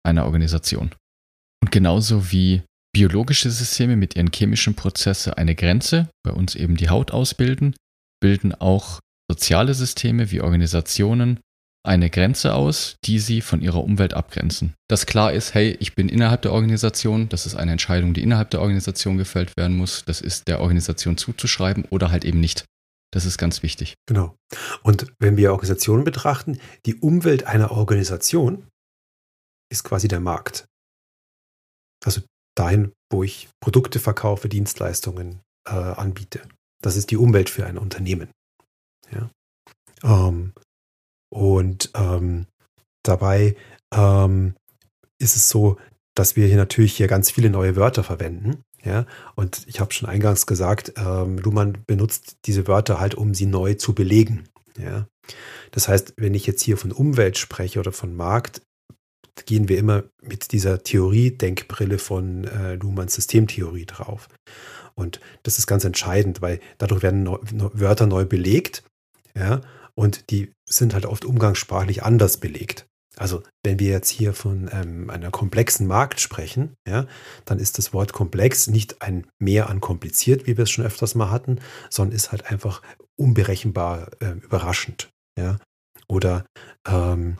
einer 0.03 0.25
Organisation. 0.25 0.93
Und 1.61 1.71
genauso 1.71 2.31
wie 2.31 2.63
Biologische 2.97 3.51
Systeme 3.51 3.95
mit 3.95 4.15
ihren 4.15 4.31
chemischen 4.33 4.73
Prozessen 4.73 5.33
eine 5.33 5.53
Grenze, 5.53 6.09
bei 6.23 6.31
uns 6.31 6.55
eben 6.55 6.77
die 6.77 6.89
Haut 6.89 7.11
ausbilden, 7.11 7.75
bilden 8.19 8.55
auch 8.55 9.01
soziale 9.29 9.75
Systeme 9.75 10.31
wie 10.31 10.41
Organisationen 10.41 11.39
eine 11.85 12.09
Grenze 12.09 12.55
aus, 12.55 12.95
die 13.05 13.19
sie 13.19 13.41
von 13.41 13.61
ihrer 13.61 13.83
Umwelt 13.83 14.15
abgrenzen. 14.15 14.73
Dass 14.89 15.05
klar 15.05 15.31
ist, 15.31 15.53
hey, 15.53 15.77
ich 15.79 15.93
bin 15.93 16.09
innerhalb 16.09 16.41
der 16.41 16.53
Organisation, 16.53 17.29
das 17.29 17.45
ist 17.45 17.53
eine 17.53 17.73
Entscheidung, 17.73 18.15
die 18.15 18.23
innerhalb 18.23 18.49
der 18.49 18.61
Organisation 18.61 19.19
gefällt 19.19 19.55
werden 19.57 19.77
muss, 19.77 20.03
das 20.03 20.19
ist 20.19 20.47
der 20.47 20.59
Organisation 20.59 21.17
zuzuschreiben 21.17 21.85
oder 21.91 22.09
halt 22.09 22.25
eben 22.25 22.39
nicht. 22.39 22.65
Das 23.13 23.25
ist 23.25 23.37
ganz 23.37 23.61
wichtig. 23.61 23.93
Genau. 24.07 24.35
Und 24.81 25.05
wenn 25.19 25.37
wir 25.37 25.51
Organisationen 25.51 26.03
betrachten, 26.03 26.59
die 26.87 26.95
Umwelt 26.95 27.43
einer 27.43 27.69
Organisation 27.69 28.65
ist 29.71 29.83
quasi 29.83 30.07
der 30.07 30.19
Markt. 30.19 30.65
Also 32.03 32.21
dahin, 32.59 32.91
wo 33.11 33.23
ich 33.23 33.49
Produkte 33.59 33.99
verkaufe, 33.99 34.49
Dienstleistungen 34.49 35.41
äh, 35.67 35.71
anbiete. 35.73 36.41
Das 36.81 36.95
ist 36.95 37.11
die 37.11 37.17
Umwelt 37.17 37.49
für 37.49 37.65
ein 37.65 37.77
Unternehmen. 37.77 38.29
Ja? 39.11 39.29
Ähm, 40.03 40.53
und 41.29 41.91
ähm, 41.95 42.47
dabei 43.03 43.55
ähm, 43.93 44.55
ist 45.19 45.35
es 45.35 45.49
so, 45.49 45.77
dass 46.15 46.35
wir 46.35 46.47
hier 46.47 46.57
natürlich 46.57 46.95
hier 46.95 47.07
ganz 47.07 47.31
viele 47.31 47.49
neue 47.49 47.75
Wörter 47.75 48.03
verwenden. 48.03 48.63
Ja, 48.83 49.05
und 49.35 49.67
ich 49.67 49.79
habe 49.79 49.91
schon 49.91 50.07
eingangs 50.07 50.45
gesagt, 50.45 50.93
ähm, 50.97 51.39
Luhmann 51.39 51.79
benutzt 51.87 52.37
diese 52.45 52.67
Wörter 52.67 52.99
halt, 52.99 53.15
um 53.15 53.33
sie 53.33 53.45
neu 53.45 53.73
zu 53.73 53.93
belegen. 53.93 54.47
Ja, 54.77 55.07
das 55.71 55.87
heißt, 55.87 56.13
wenn 56.17 56.35
ich 56.35 56.45
jetzt 56.45 56.61
hier 56.61 56.77
von 56.77 56.91
Umwelt 56.91 57.37
spreche 57.37 57.79
oder 57.79 57.91
von 57.91 58.15
Markt, 58.15 58.61
gehen 59.45 59.69
wir 59.69 59.77
immer 59.77 60.03
mit 60.21 60.51
dieser 60.51 60.83
Theorie-Denkbrille 60.83 61.99
von 61.99 62.45
äh, 62.45 62.75
Luhmanns 62.75 63.13
Systemtheorie 63.15 63.85
drauf. 63.85 64.27
Und 64.95 65.19
das 65.43 65.59
ist 65.59 65.67
ganz 65.67 65.85
entscheidend, 65.85 66.41
weil 66.41 66.59
dadurch 66.77 67.03
werden 67.03 67.23
neu, 67.23 67.37
Wörter 67.43 68.07
neu 68.07 68.25
belegt, 68.25 68.83
ja, 69.35 69.61
und 69.93 70.31
die 70.31 70.51
sind 70.65 70.93
halt 70.93 71.05
oft 71.05 71.25
umgangssprachlich 71.25 72.03
anders 72.03 72.37
belegt. 72.37 72.87
Also 73.17 73.41
wenn 73.63 73.79
wir 73.79 73.89
jetzt 73.89 74.09
hier 74.09 74.33
von 74.33 74.69
ähm, 74.71 75.09
einer 75.09 75.31
komplexen 75.31 75.87
Markt 75.87 76.19
sprechen, 76.19 76.75
ja, 76.87 77.07
dann 77.45 77.59
ist 77.59 77.77
das 77.77 77.93
Wort 77.93 78.13
komplex 78.13 78.67
nicht 78.67 79.01
ein 79.01 79.25
Mehr 79.39 79.69
an 79.69 79.81
kompliziert, 79.81 80.45
wie 80.45 80.55
wir 80.55 80.63
es 80.63 80.71
schon 80.71 80.85
öfters 80.85 81.15
mal 81.15 81.31
hatten, 81.31 81.59
sondern 81.89 82.15
ist 82.15 82.31
halt 82.31 82.45
einfach 82.45 82.81
unberechenbar 83.15 84.11
äh, 84.19 84.33
überraschend. 84.43 85.09
Ja. 85.37 85.57
Oder 86.07 86.45
ähm, 86.87 87.37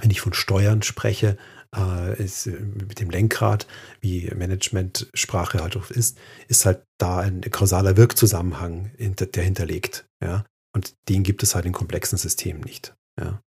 wenn 0.00 0.10
ich 0.10 0.20
von 0.20 0.32
Steuern 0.32 0.82
spreche, 0.82 1.36
äh, 1.74 2.22
ist 2.22 2.46
äh, 2.46 2.50
mit 2.50 3.00
dem 3.00 3.10
Lenkrad, 3.10 3.66
wie 4.00 4.30
Managementsprache 4.34 5.62
halt 5.62 5.76
auch 5.76 5.90
ist, 5.90 6.18
ist 6.48 6.66
halt 6.66 6.82
da 6.98 7.18
ein 7.18 7.40
kausaler 7.42 7.96
Wirkzusammenhang, 7.96 8.90
der 8.98 9.42
hinterlegt. 9.42 10.06
Ja. 10.22 10.44
Und 10.74 10.94
den 11.08 11.22
gibt 11.22 11.42
es 11.42 11.54
halt 11.54 11.66
in 11.66 11.72
komplexen 11.72 12.18
Systemen 12.18 12.62
nicht. 12.62 12.94
Ja. 13.20 13.40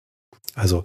Also 0.54 0.84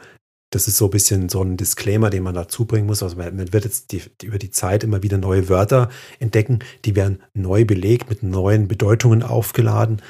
das 0.51 0.67
ist 0.67 0.77
so 0.77 0.85
ein 0.85 0.91
bisschen 0.91 1.29
so 1.29 1.43
ein 1.43 1.57
Disclaimer, 1.57 2.09
den 2.09 2.23
man 2.23 2.33
dazu 2.33 2.65
bringen 2.65 2.87
muss. 2.87 3.03
Also 3.03 3.17
man 3.17 3.53
wird 3.53 3.65
jetzt 3.65 3.91
die, 3.91 4.01
über 4.23 4.39
die 4.39 4.49
Zeit 4.49 4.83
immer 4.83 5.03
wieder 5.03 5.17
neue 5.17 5.47
Wörter 5.47 5.89
entdecken, 6.19 6.59
die 6.85 6.95
werden 6.95 7.21
neu 7.33 7.65
belegt, 7.65 8.09
mit 8.09 8.23
neuen 8.23 8.67
Bedeutungen 8.67 9.21
aufgeladen. 9.21 10.01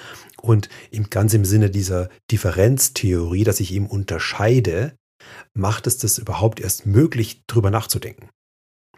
Und 0.41 0.69
im, 0.91 1.09
ganz 1.09 1.33
im 1.33 1.43
Sinne 1.43 1.69
dieser 1.69 2.07
Differenztheorie, 2.31 3.43
dass 3.43 3.59
ich 3.59 3.73
eben 3.73 3.87
unterscheide, 3.87 4.93
macht 5.53 5.87
es 5.87 5.97
das 5.97 6.17
überhaupt 6.17 6.59
erst 6.59 6.85
möglich, 6.85 7.41
darüber 7.47 7.71
nachzudenken. 7.71 8.29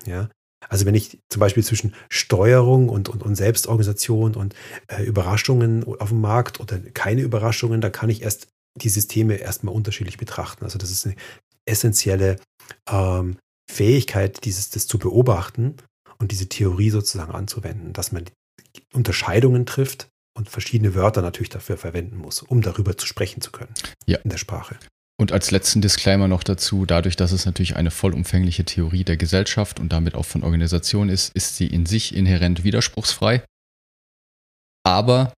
Ja, 0.05 0.29
also 0.69 0.85
wenn 0.85 0.95
ich 0.95 1.19
zum 1.29 1.39
Beispiel 1.39 1.63
zwischen 1.63 1.95
Steuerung 2.09 2.89
und, 2.89 3.09
und, 3.09 3.23
und 3.23 3.35
Selbstorganisation 3.35 4.35
und 4.35 4.55
äh, 4.87 5.03
Überraschungen 5.03 5.83
auf 5.83 6.09
dem 6.09 6.21
Markt 6.21 6.59
oder 6.59 6.79
keine 6.79 7.21
Überraschungen, 7.21 7.81
da 7.81 7.89
kann 7.89 8.09
ich 8.09 8.21
erst 8.21 8.47
die 8.75 8.89
Systeme 8.89 9.35
erstmal 9.35 9.75
unterschiedlich 9.75 10.17
betrachten. 10.17 10.63
Also 10.63 10.77
das 10.77 10.91
ist 10.91 11.05
eine 11.05 11.15
essentielle 11.65 12.37
ähm, 12.89 13.37
Fähigkeit, 13.69 14.43
dieses 14.45 14.69
das 14.69 14.87
zu 14.87 14.97
beobachten 14.97 15.77
und 16.19 16.31
diese 16.31 16.47
Theorie 16.47 16.89
sozusagen 16.89 17.33
anzuwenden, 17.33 17.93
dass 17.93 18.11
man 18.11 18.25
Unterscheidungen 18.93 19.65
trifft 19.65 20.09
und 20.37 20.49
verschiedene 20.49 20.95
Wörter 20.95 21.21
natürlich 21.21 21.49
dafür 21.49 21.77
verwenden 21.77 22.17
muss, 22.17 22.41
um 22.41 22.61
darüber 22.61 22.97
zu 22.97 23.05
sprechen 23.05 23.41
zu 23.41 23.51
können 23.51 23.73
ja. 24.05 24.19
in 24.19 24.29
der 24.29 24.37
Sprache. 24.37 24.77
Und 25.21 25.31
als 25.31 25.51
letzten 25.51 25.81
Disclaimer 25.81 26.27
noch 26.27 26.41
dazu, 26.41 26.87
dadurch, 26.87 27.15
dass 27.15 27.31
es 27.31 27.45
natürlich 27.45 27.75
eine 27.75 27.91
vollumfängliche 27.91 28.65
Theorie 28.65 29.03
der 29.03 29.17
Gesellschaft 29.17 29.79
und 29.79 29.93
damit 29.93 30.15
auch 30.15 30.25
von 30.25 30.41
Organisation 30.41 31.09
ist, 31.09 31.35
ist 31.35 31.57
sie 31.57 31.67
in 31.67 31.85
sich 31.85 32.15
inhärent 32.15 32.63
widerspruchsfrei. 32.63 33.43
Aber 34.83 35.31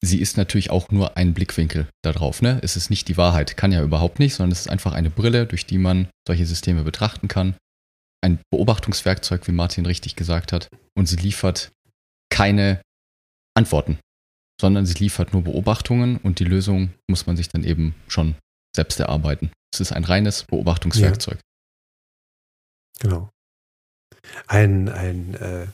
sie 0.00 0.20
ist 0.20 0.36
natürlich 0.36 0.70
auch 0.70 0.90
nur 0.90 1.16
ein 1.16 1.34
Blickwinkel 1.34 1.86
darauf. 2.02 2.42
Ne? 2.42 2.58
Es 2.64 2.76
ist 2.76 2.90
nicht 2.90 3.06
die 3.06 3.16
Wahrheit, 3.16 3.56
kann 3.56 3.70
ja 3.70 3.84
überhaupt 3.84 4.18
nicht, 4.18 4.34
sondern 4.34 4.50
es 4.50 4.62
ist 4.62 4.68
einfach 4.68 4.92
eine 4.92 5.08
Brille, 5.08 5.46
durch 5.46 5.66
die 5.66 5.78
man 5.78 6.08
solche 6.26 6.44
Systeme 6.44 6.82
betrachten 6.82 7.28
kann. 7.28 7.54
Ein 8.24 8.40
Beobachtungswerkzeug, 8.50 9.46
wie 9.46 9.52
Martin 9.52 9.86
richtig 9.86 10.16
gesagt 10.16 10.50
hat. 10.50 10.68
Und 10.96 11.06
sie 11.06 11.14
liefert 11.14 11.70
keine 12.28 12.82
Antworten, 13.54 14.00
sondern 14.60 14.84
sie 14.84 14.94
liefert 14.94 15.32
nur 15.32 15.42
Beobachtungen 15.42 16.16
und 16.16 16.40
die 16.40 16.44
Lösung 16.44 16.92
muss 17.08 17.26
man 17.26 17.36
sich 17.36 17.48
dann 17.48 17.62
eben 17.62 17.94
schon 18.08 18.34
selbst 18.74 19.00
erarbeiten. 19.00 19.50
Es 19.72 19.80
ist 19.80 19.92
ein 19.92 20.04
reines 20.04 20.44
Beobachtungswerkzeug. 20.44 21.38
Ja. 21.38 21.40
Genau. 23.00 23.30
Ein, 24.46 24.88
ein 24.88 25.34
äh, 25.34 25.66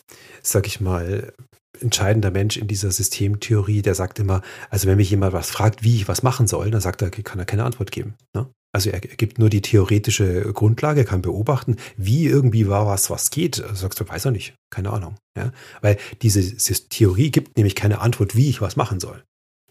sag 0.43 0.67
ich 0.67 0.81
mal, 0.81 1.33
entscheidender 1.81 2.31
Mensch 2.31 2.57
in 2.57 2.67
dieser 2.67 2.91
Systemtheorie, 2.91 3.83
der 3.83 3.95
sagt 3.95 4.19
immer, 4.19 4.43
also 4.71 4.87
wenn 4.87 4.97
mich 4.97 5.11
jemand 5.11 5.33
was 5.33 5.51
fragt, 5.51 5.83
wie 5.83 5.97
ich 5.97 6.09
was 6.09 6.23
machen 6.23 6.47
soll, 6.47 6.71
dann 6.71 6.81
sagt 6.81 7.03
er, 7.03 7.11
kann 7.11 7.39
er 7.39 7.45
keine 7.45 7.65
Antwort 7.65 7.93
geben. 7.93 8.15
Ne? 8.35 8.49
Also 8.73 8.91
er 8.91 9.01
gibt 9.01 9.39
nur 9.39 9.49
die 9.49 9.63
theoretische 9.63 10.53
Grundlage, 10.53 11.05
kann 11.05 11.23
beobachten, 11.23 11.77
wie 11.97 12.27
irgendwie 12.27 12.69
war 12.69 12.87
was, 12.87 13.11
was 13.11 13.31
geht. 13.31 13.61
Also 13.63 13.75
sagst 13.75 14.01
du, 14.01 14.09
weiß 14.09 14.27
er 14.27 14.31
nicht, 14.31 14.55
keine 14.71 14.91
Ahnung. 14.91 15.17
Ja? 15.37 15.53
Weil 15.81 15.99
diese 16.23 16.57
Theorie 16.89 17.31
gibt 17.31 17.57
nämlich 17.57 17.75
keine 17.75 18.01
Antwort, 18.01 18.37
wie 18.37 18.51
ich 18.51 18.61
was 18.61 18.77
machen 18.77 19.01
soll. 19.01 19.25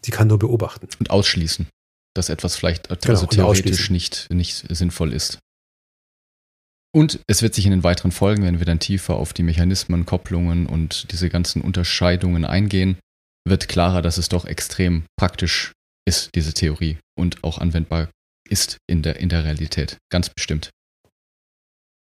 Sie 0.04 0.10
kann 0.10 0.28
nur 0.28 0.38
beobachten. 0.38 0.88
Und 0.98 1.10
ausschließen, 1.10 1.68
dass 2.18 2.28
etwas 2.28 2.56
vielleicht 2.56 2.88
genau, 2.88 2.98
also 3.06 3.26
theoretisch 3.26 3.90
nicht, 3.90 4.28
nicht 4.30 4.64
sinnvoll 4.68 5.12
ist. 5.12 5.38
Und 6.94 7.20
es 7.26 7.42
wird 7.42 7.54
sich 7.54 7.64
in 7.66 7.70
den 7.70 7.84
weiteren 7.84 8.12
Folgen, 8.12 8.44
wenn 8.44 8.58
wir 8.58 8.66
dann 8.66 8.80
tiefer 8.80 9.14
auf 9.14 9.32
die 9.32 9.42
Mechanismen, 9.42 10.06
Kopplungen 10.06 10.66
und 10.66 11.12
diese 11.12 11.28
ganzen 11.28 11.62
Unterscheidungen 11.62 12.44
eingehen, 12.44 12.98
wird 13.46 13.68
klarer, 13.68 14.02
dass 14.02 14.18
es 14.18 14.28
doch 14.28 14.44
extrem 14.44 15.04
praktisch 15.16 15.72
ist, 16.06 16.30
diese 16.34 16.54
Theorie 16.54 16.98
und 17.16 17.44
auch 17.44 17.58
anwendbar 17.58 18.08
ist 18.48 18.78
in 18.88 19.02
der, 19.02 19.16
in 19.16 19.28
der 19.28 19.44
Realität. 19.44 19.98
Ganz 20.10 20.30
bestimmt. 20.30 20.70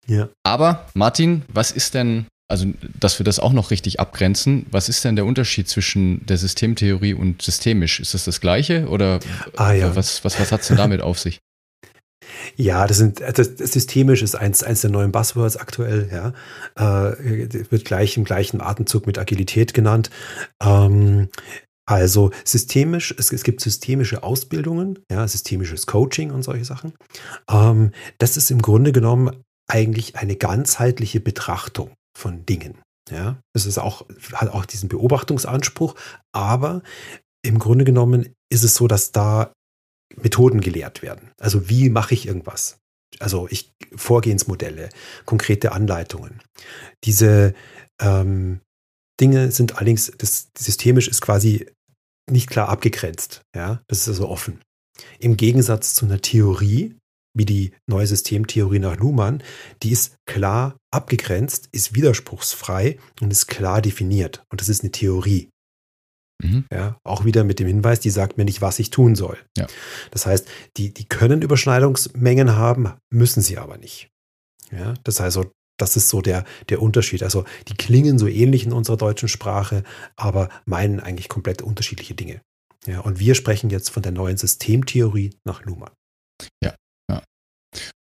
Ja. 0.07 0.29
Aber 0.43 0.89
Martin, 0.95 1.43
was 1.47 1.71
ist 1.71 1.93
denn, 1.93 2.25
also 2.51 2.67
dass 2.99 3.19
wir 3.19 3.23
das 3.23 3.39
auch 3.39 3.53
noch 3.53 3.71
richtig 3.71 3.99
abgrenzen, 3.99 4.67
was 4.69 4.89
ist 4.89 5.03
denn 5.03 5.15
der 5.15 5.25
Unterschied 5.25 5.67
zwischen 5.67 6.25
der 6.25 6.37
Systemtheorie 6.37 7.13
und 7.13 7.41
systemisch? 7.41 7.99
Ist 7.99 8.13
das 8.13 8.25
das 8.25 8.41
gleiche 8.41 8.87
oder 8.87 9.19
ah, 9.55 9.71
ja. 9.71 9.95
was, 9.95 10.23
was, 10.23 10.39
was 10.39 10.51
hat 10.51 10.61
es 10.61 10.67
denn 10.67 10.77
damit 10.77 11.01
auf 11.01 11.19
sich? 11.19 11.39
Ja, 12.55 12.87
das 12.87 12.97
sind 12.97 13.19
das, 13.19 13.55
das 13.55 13.71
systemisch 13.71 14.21
ist 14.21 14.35
eins, 14.35 14.63
eins 14.63 14.81
der 14.81 14.89
neuen 14.89 15.11
Buzzwords 15.11 15.57
aktuell, 15.57 16.09
ja. 16.11 16.33
Äh, 16.75 17.17
wird 17.69 17.85
gleich 17.85 18.15
im 18.15 18.23
gleichen 18.23 18.61
Atemzug 18.61 19.05
mit 19.05 19.17
Agilität 19.17 19.73
genannt. 19.73 20.09
Ähm, 20.63 21.29
also 21.85 22.31
systemisch, 22.45 23.13
es, 23.17 23.31
es, 23.33 23.43
gibt 23.43 23.61
systemische 23.61 24.23
Ausbildungen, 24.23 24.99
ja, 25.11 25.27
systemisches 25.27 25.87
Coaching 25.87 26.31
und 26.31 26.43
solche 26.43 26.65
Sachen. 26.65 26.93
Ähm, 27.49 27.91
das 28.17 28.37
ist 28.37 28.51
im 28.51 28.61
Grunde 28.61 28.91
genommen 28.91 29.43
eigentlich 29.67 30.15
eine 30.15 30.35
ganzheitliche 30.35 31.19
Betrachtung 31.19 31.91
von 32.17 32.45
Dingen. 32.45 32.81
Ja, 33.09 33.41
es 33.53 33.65
ist 33.65 33.77
auch, 33.77 34.05
hat 34.33 34.49
auch 34.49 34.65
diesen 34.65 34.87
Beobachtungsanspruch, 34.87 35.95
aber 36.33 36.83
im 37.43 37.59
Grunde 37.59 37.83
genommen 37.83 38.33
ist 38.49 38.63
es 38.63 38.75
so, 38.75 38.87
dass 38.87 39.11
da 39.11 39.53
Methoden 40.15 40.61
gelehrt 40.61 41.01
werden. 41.01 41.31
Also 41.39 41.69
wie 41.69 41.89
mache 41.89 42.13
ich 42.13 42.27
irgendwas? 42.27 42.77
Also 43.19 43.47
ich 43.49 43.73
Vorgehensmodelle, 43.95 44.89
konkrete 45.25 45.71
Anleitungen. 45.71 46.41
Diese 47.03 47.53
ähm, 47.99 48.61
Dinge 49.19 49.51
sind 49.51 49.75
allerdings, 49.75 50.11
das 50.17 50.49
systemisch 50.57 51.07
ist 51.07 51.21
quasi 51.21 51.67
nicht 52.29 52.49
klar 52.49 52.69
abgegrenzt. 52.69 53.41
Ja, 53.55 53.81
das 53.87 54.01
ist 54.01 54.07
also 54.09 54.29
offen. 54.29 54.61
Im 55.19 55.37
Gegensatz 55.37 55.95
zu 55.95 56.05
einer 56.05 56.21
Theorie, 56.21 56.95
wie 57.33 57.45
die 57.45 57.73
neue 57.87 58.07
Systemtheorie 58.07 58.79
nach 58.79 58.97
Luhmann, 58.97 59.43
die 59.83 59.91
ist 59.91 60.15
klar 60.25 60.77
abgegrenzt, 60.91 61.69
ist 61.71 61.95
widerspruchsfrei 61.95 62.97
und 63.21 63.31
ist 63.31 63.47
klar 63.47 63.81
definiert. 63.81 64.43
Und 64.51 64.61
das 64.61 64.69
ist 64.69 64.83
eine 64.83 64.91
Theorie. 64.91 65.49
Mhm. 66.43 66.65
Ja, 66.71 66.97
auch 67.03 67.23
wieder 67.23 67.43
mit 67.43 67.59
dem 67.59 67.67
Hinweis, 67.67 67.99
die 67.99 68.09
sagt 68.09 68.37
mir 68.37 68.45
nicht, 68.45 68.61
was 68.61 68.79
ich 68.79 68.89
tun 68.89 69.15
soll. 69.15 69.37
Ja. 69.57 69.67
Das 70.09 70.25
heißt, 70.25 70.47
die, 70.77 70.93
die 70.93 71.05
können 71.05 71.41
Überschneidungsmengen 71.41 72.55
haben, 72.55 72.93
müssen 73.09 73.41
sie 73.41 73.57
aber 73.57 73.77
nicht. 73.77 74.09
Ja, 74.71 74.93
das 75.03 75.19
heißt, 75.19 75.35
so, 75.35 75.51
das 75.77 75.97
ist 75.97 76.09
so 76.09 76.21
der, 76.21 76.45
der 76.69 76.81
Unterschied. 76.81 77.23
Also 77.23 77.45
die 77.67 77.75
klingen 77.75 78.17
so 78.17 78.27
ähnlich 78.27 78.65
in 78.65 78.73
unserer 78.73 78.97
deutschen 78.97 79.29
Sprache, 79.29 79.83
aber 80.15 80.49
meinen 80.65 80.99
eigentlich 80.99 81.29
komplett 81.29 81.61
unterschiedliche 81.61 82.15
Dinge. 82.15 82.41
Ja, 82.87 83.01
und 83.01 83.19
wir 83.19 83.35
sprechen 83.35 83.69
jetzt 83.69 83.89
von 83.89 84.01
der 84.01 84.11
neuen 84.11 84.37
Systemtheorie 84.37 85.35
nach 85.45 85.63
Luhmann. 85.65 85.91
Ja, 86.63 86.69
ja. 86.69 86.75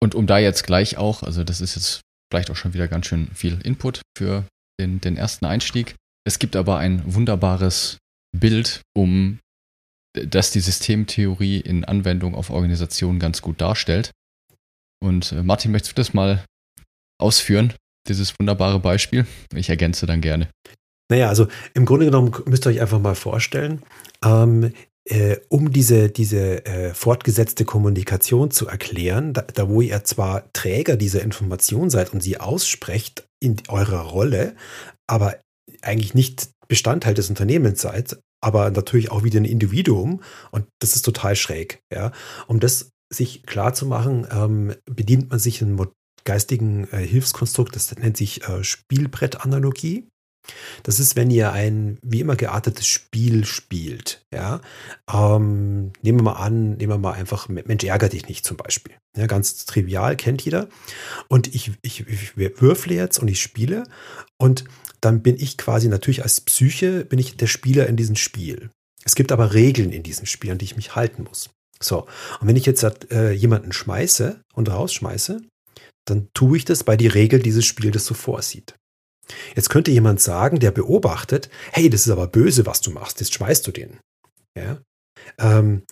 Und 0.03 0.15
um 0.15 0.27
da 0.27 0.39
jetzt 0.39 0.67
gleich 0.67 0.97
auch, 0.97 1.23
also 1.23 1.45
das 1.45 1.61
ist 1.61 1.77
jetzt 1.77 2.01
vielleicht 2.33 2.51
auch 2.51 2.57
schon 2.57 2.75
wieder 2.75 2.89
ganz 2.89 3.07
schön 3.07 3.29
viel 3.35 3.61
Input 3.63 4.03
für 4.17 4.45
den, 4.81 5.01
den 5.01 5.17
ersten 5.17 5.45
Einstieg. 5.45 5.95
Es 6.27 6.39
gibt 6.39 6.57
aber 6.57 6.79
ein 6.79 7.03
wunderbares 7.15 7.99
Bild, 8.37 8.81
um 8.95 9.39
das 10.15 10.51
die 10.51 10.61
Systemtheorie 10.61 11.61
in 11.61 11.85
Anwendung 11.85 12.35
auf 12.35 12.51
Organisationen 12.51 13.19
ganz 13.19 13.43
gut 13.43 13.61
darstellt. 13.61 14.11
Und 15.03 15.33
äh, 15.33 15.43
Martin, 15.43 15.71
möchtest 15.71 15.97
du 15.97 16.01
das 16.01 16.15
mal 16.15 16.45
ausführen? 17.19 17.75
dieses 18.09 18.39
wunderbare 18.39 18.81
Beispiel? 18.81 19.27
Ich 19.55 19.71
ergänze 19.71 20.07
dann 20.07 20.21
gerne. 20.21 20.49
Naja, 21.11 21.29
also 21.29 21.49
im 21.75 21.87
Grunde 21.87 22.07
genommen 22.07 22.33
müsst 22.47 22.67
ihr 22.67 22.71
euch 22.71 22.81
einfach 22.81 23.01
mal 23.01 23.15
vorstellen, 23.15 23.83
ähm, 24.25 24.73
äh, 25.11 25.41
um 25.49 25.73
diese, 25.73 26.09
diese 26.09 26.65
äh, 26.65 26.95
fortgesetzte 26.95 27.65
Kommunikation 27.65 28.51
zu 28.51 28.69
erklären, 28.69 29.33
da, 29.33 29.43
da, 29.43 29.69
wo 29.69 29.81
ihr 29.81 30.05
zwar 30.05 30.53
Träger 30.53 30.97
dieser 30.97 31.23
Information 31.23 31.91
seid 31.91 32.13
und 32.13 32.23
sie 32.23 32.39
aussprecht 32.39 33.27
in 33.43 33.57
eurer 33.69 34.03
Rolle, 34.03 34.55
aber 35.09 35.37
eigentlich 35.83 36.15
nicht 36.15 36.51
Bestandteil 36.69 37.15
des 37.15 37.29
Unternehmens 37.29 37.81
seid, 37.81 38.19
aber 38.41 38.71
natürlich 38.71 39.11
auch 39.11 39.25
wieder 39.25 39.41
ein 39.41 39.45
Individuum 39.45 40.23
und 40.53 40.67
das 40.81 40.95
ist 40.95 41.03
total 41.03 41.35
schräg. 41.35 41.81
Ja? 41.93 42.13
Um 42.47 42.61
das 42.61 42.91
sich 43.13 43.43
klar 43.43 43.75
zu 43.75 43.87
machen, 43.87 44.29
ähm, 44.31 44.75
bedient 44.87 45.31
man 45.31 45.41
sich 45.41 45.61
ein 45.61 45.77
geistigen 46.25 46.87
äh, 46.93 46.99
Hilfskonstrukt, 46.99 47.75
das 47.75 47.95
nennt 47.97 48.17
sich 48.17 48.49
äh, 48.49 48.63
Spielbrettanalogie. 48.63 50.07
Das 50.83 50.99
ist, 50.99 51.17
wenn 51.17 51.31
ihr 51.31 51.53
ein 51.53 51.99
wie 52.03 52.21
immer 52.21 52.37
geartetes 52.37 52.87
Spiel 52.87 53.45
spielt. 53.45 54.25
Ja? 54.33 54.61
Ähm, 55.13 55.93
nehmen 56.03 56.19
wir 56.19 56.23
mal 56.23 56.33
an, 56.33 56.77
nehmen 56.77 56.93
wir 56.93 56.99
mal 56.99 57.13
einfach 57.13 57.49
Mensch, 57.49 57.85
ärger 57.85 58.09
dich 58.09 58.29
nicht 58.29 58.45
zum 58.45 58.57
Beispiel. 58.57 58.95
Ja, 59.17 59.27
ganz 59.27 59.65
trivial, 59.67 60.17
kennt 60.17 60.43
jeder. 60.43 60.69
Und 61.29 61.55
ich, 61.55 61.73
ich, 61.83 62.07
ich 62.07 62.37
würfle 62.37 62.95
jetzt 62.95 63.19
und 63.19 63.29
ich 63.29 63.41
spiele 63.41 63.85
und 64.39 64.65
dann 65.01 65.23
bin 65.23 65.37
ich 65.37 65.57
quasi 65.57 65.89
natürlich 65.89 66.23
als 66.23 66.41
Psyche, 66.41 67.05
bin 67.05 67.19
ich 67.19 67.37
der 67.37 67.47
Spieler 67.47 67.87
in 67.87 67.97
diesem 67.97 68.17
Spiel. 68.17 68.71
Es 69.05 69.15
gibt 69.15 69.33
aber 69.33 69.55
Regeln 69.55 69.93
in 69.93 70.03
diesem 70.03 70.27
Spiel, 70.27 70.51
an 70.51 70.59
die 70.59 70.67
ich 70.67 70.77
mich 70.77 70.95
halten 70.95 71.25
muss. 71.25 71.51
So, 71.83 72.07
und 72.41 72.47
wenn 72.47 72.57
ich 72.57 72.67
jetzt 72.67 72.85
äh, 73.11 73.33
jemanden 73.33 73.73
schmeiße 73.73 74.41
und 74.53 74.69
rausschmeiße, 74.69 75.41
dann 76.05 76.29
tue 76.35 76.59
ich 76.59 76.65
das, 76.65 76.87
weil 76.87 76.99
die 76.99 77.07
Regel 77.07 77.41
dieses 77.41 77.65
Spiels 77.65 77.95
das 77.95 78.05
so 78.05 78.15
vorsieht. 78.15 78.75
Jetzt 79.55 79.71
könnte 79.71 79.91
jemand 79.91 80.21
sagen, 80.21 80.59
der 80.61 80.71
beobachtet, 80.71 81.51
hey, 81.73 81.91
das 81.91 82.07
ist 82.07 82.13
aber 82.13 82.27
böse, 82.27 82.67
was 82.67 82.81
du 82.81 82.91
machst, 82.91 83.21
jetzt 83.21 83.35
schmeißt 83.35 83.67
du 83.67 83.73
den. 83.73 83.99
Ja? 84.57 84.81
Ähm, 85.39 85.83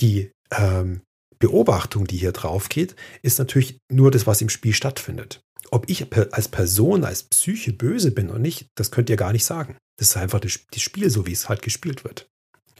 die 0.00 0.30
ähm, 0.50 1.02
Beobachtung, 1.38 2.06
die 2.06 2.16
hier 2.16 2.32
drauf 2.32 2.68
geht, 2.68 2.96
ist 3.22 3.38
natürlich 3.38 3.78
nur 3.90 4.10
das, 4.10 4.26
was 4.26 4.40
im 4.40 4.48
Spiel 4.48 4.74
stattfindet. 4.74 5.40
Ob 5.70 5.88
ich 5.88 6.12
als 6.32 6.48
Person, 6.48 7.04
als 7.04 7.24
Psyche 7.24 7.72
böse 7.72 8.12
bin 8.12 8.30
oder 8.30 8.38
nicht, 8.38 8.66
das 8.76 8.90
könnt 8.90 9.10
ihr 9.10 9.16
gar 9.16 9.32
nicht 9.32 9.44
sagen. 9.44 9.76
Das 9.98 10.10
ist 10.10 10.16
einfach 10.16 10.40
das 10.40 10.52
Spiel, 10.76 11.10
so 11.10 11.26
wie 11.26 11.32
es 11.32 11.48
halt 11.48 11.62
gespielt 11.62 12.04
wird. 12.04 12.28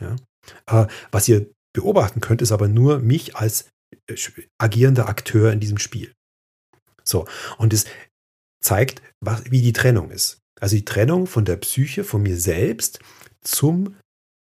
Ja? 0.01 0.17
Äh, 0.67 0.87
was 1.11 1.29
ihr 1.29 1.51
beobachten 1.73 2.21
könnt, 2.21 2.43
ist 2.43 2.53
aber 2.53 2.69
nur 2.69 3.01
mich 3.01 3.37
als 3.37 3.69
äh, 4.07 4.17
agierender 4.59 5.09
Akteur 5.09 5.53
in 5.53 5.61
diesem 5.61 5.79
Spiel. 5.79 6.13
So, 7.05 7.27
und 7.59 7.73
es 7.73 7.85
zeigt, 8.65 9.03
was, 9.21 9.51
wie 9.51 9.63
die 9.63 9.73
Trennung 9.73 10.11
ist. 10.11 10.39
Also 10.61 10.77
die 10.77 10.85
Trennung 10.85 11.27
von 11.27 11.45
der 11.45 11.57
Psyche, 11.57 12.05
von 12.05 12.23
mir 12.23 12.39
selbst 12.39 13.01
zum 13.43 13.97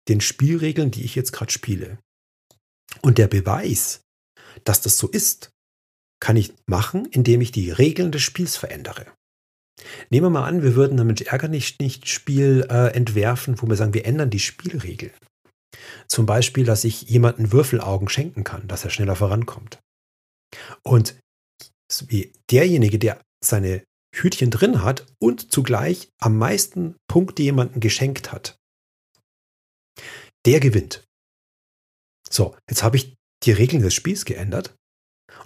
den 0.08 0.22
Spielregeln, 0.22 0.92
die 0.92 1.04
ich 1.04 1.16
jetzt 1.16 1.32
gerade 1.32 1.52
spiele. 1.52 1.98
Und 3.02 3.18
der 3.18 3.28
Beweis, 3.28 4.02
dass 4.64 4.82
das 4.82 4.98
so 4.98 5.08
ist, 5.08 5.50
kann 6.20 6.38
ich 6.38 6.54
machen, 6.66 7.06
indem 7.06 7.42
ich 7.42 7.52
die 7.52 7.72
Regeln 7.72 8.12
des 8.12 8.22
Spiels 8.22 8.56
verändere. 8.56 9.08
Nehmen 10.10 10.28
wir 10.28 10.30
mal 10.30 10.48
an, 10.48 10.64
wir 10.64 10.76
würden 10.76 10.98
damit 10.98 11.22
Ärger 11.22 11.48
nicht, 11.48 11.82
nicht 11.82 12.08
Spiel 12.08 12.66
äh, 12.70 12.94
entwerfen, 12.94 13.62
wo 13.62 13.68
wir 13.68 13.76
sagen, 13.76 13.94
wir 13.94 14.06
ändern 14.06 14.30
die 14.30 14.40
Spielregeln. 14.40 15.14
Zum 16.08 16.26
Beispiel, 16.26 16.64
dass 16.64 16.84
ich 16.84 17.04
jemanden 17.04 17.52
Würfelaugen 17.52 18.08
schenken 18.08 18.44
kann, 18.44 18.68
dass 18.68 18.84
er 18.84 18.92
schneller 18.92 19.16
vorankommt. 19.16 19.80
Und 20.84 21.16
derjenige, 22.50 23.00
der 23.00 23.22
seine 23.44 23.84
Hütchen 24.14 24.52
drin 24.52 24.84
hat 24.84 25.06
und 25.20 25.52
zugleich 25.52 26.10
am 26.20 26.38
meisten 26.38 26.96
Punkte 27.08 27.44
jemanden 27.44 27.80
geschenkt 27.80 28.32
hat, 28.32 28.58
der 30.46 30.60
gewinnt. 30.60 31.04
So, 32.30 32.56
jetzt 32.70 32.84
habe 32.84 32.98
ich 32.98 33.16
die 33.44 33.52
Regeln 33.52 33.82
des 33.82 33.94
Spiels 33.94 34.26
geändert 34.26 34.76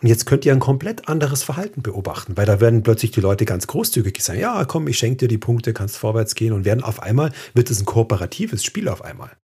und 0.01 0.07
jetzt 0.07 0.25
könnt 0.25 0.45
ihr 0.45 0.51
ein 0.51 0.59
komplett 0.59 1.07
anderes 1.07 1.43
Verhalten 1.43 1.81
beobachten, 1.81 2.37
weil 2.37 2.45
da 2.45 2.59
werden 2.59 2.83
plötzlich 2.83 3.11
die 3.11 3.21
Leute 3.21 3.45
ganz 3.45 3.67
großzügig 3.67 4.21
sagen, 4.21 4.39
ja, 4.39 4.65
komm, 4.65 4.87
ich 4.87 4.97
schenke 4.97 5.17
dir 5.17 5.27
die 5.27 5.37
Punkte, 5.37 5.73
kannst 5.73 5.97
vorwärts 5.97 6.35
gehen 6.35 6.53
und 6.53 6.65
werden 6.65 6.83
auf 6.83 7.01
einmal, 7.01 7.31
wird 7.53 7.69
es 7.71 7.79
ein 7.79 7.85
kooperatives 7.85 8.63
Spiel 8.63 8.89
auf 8.89 9.03
einmal. 9.03 9.37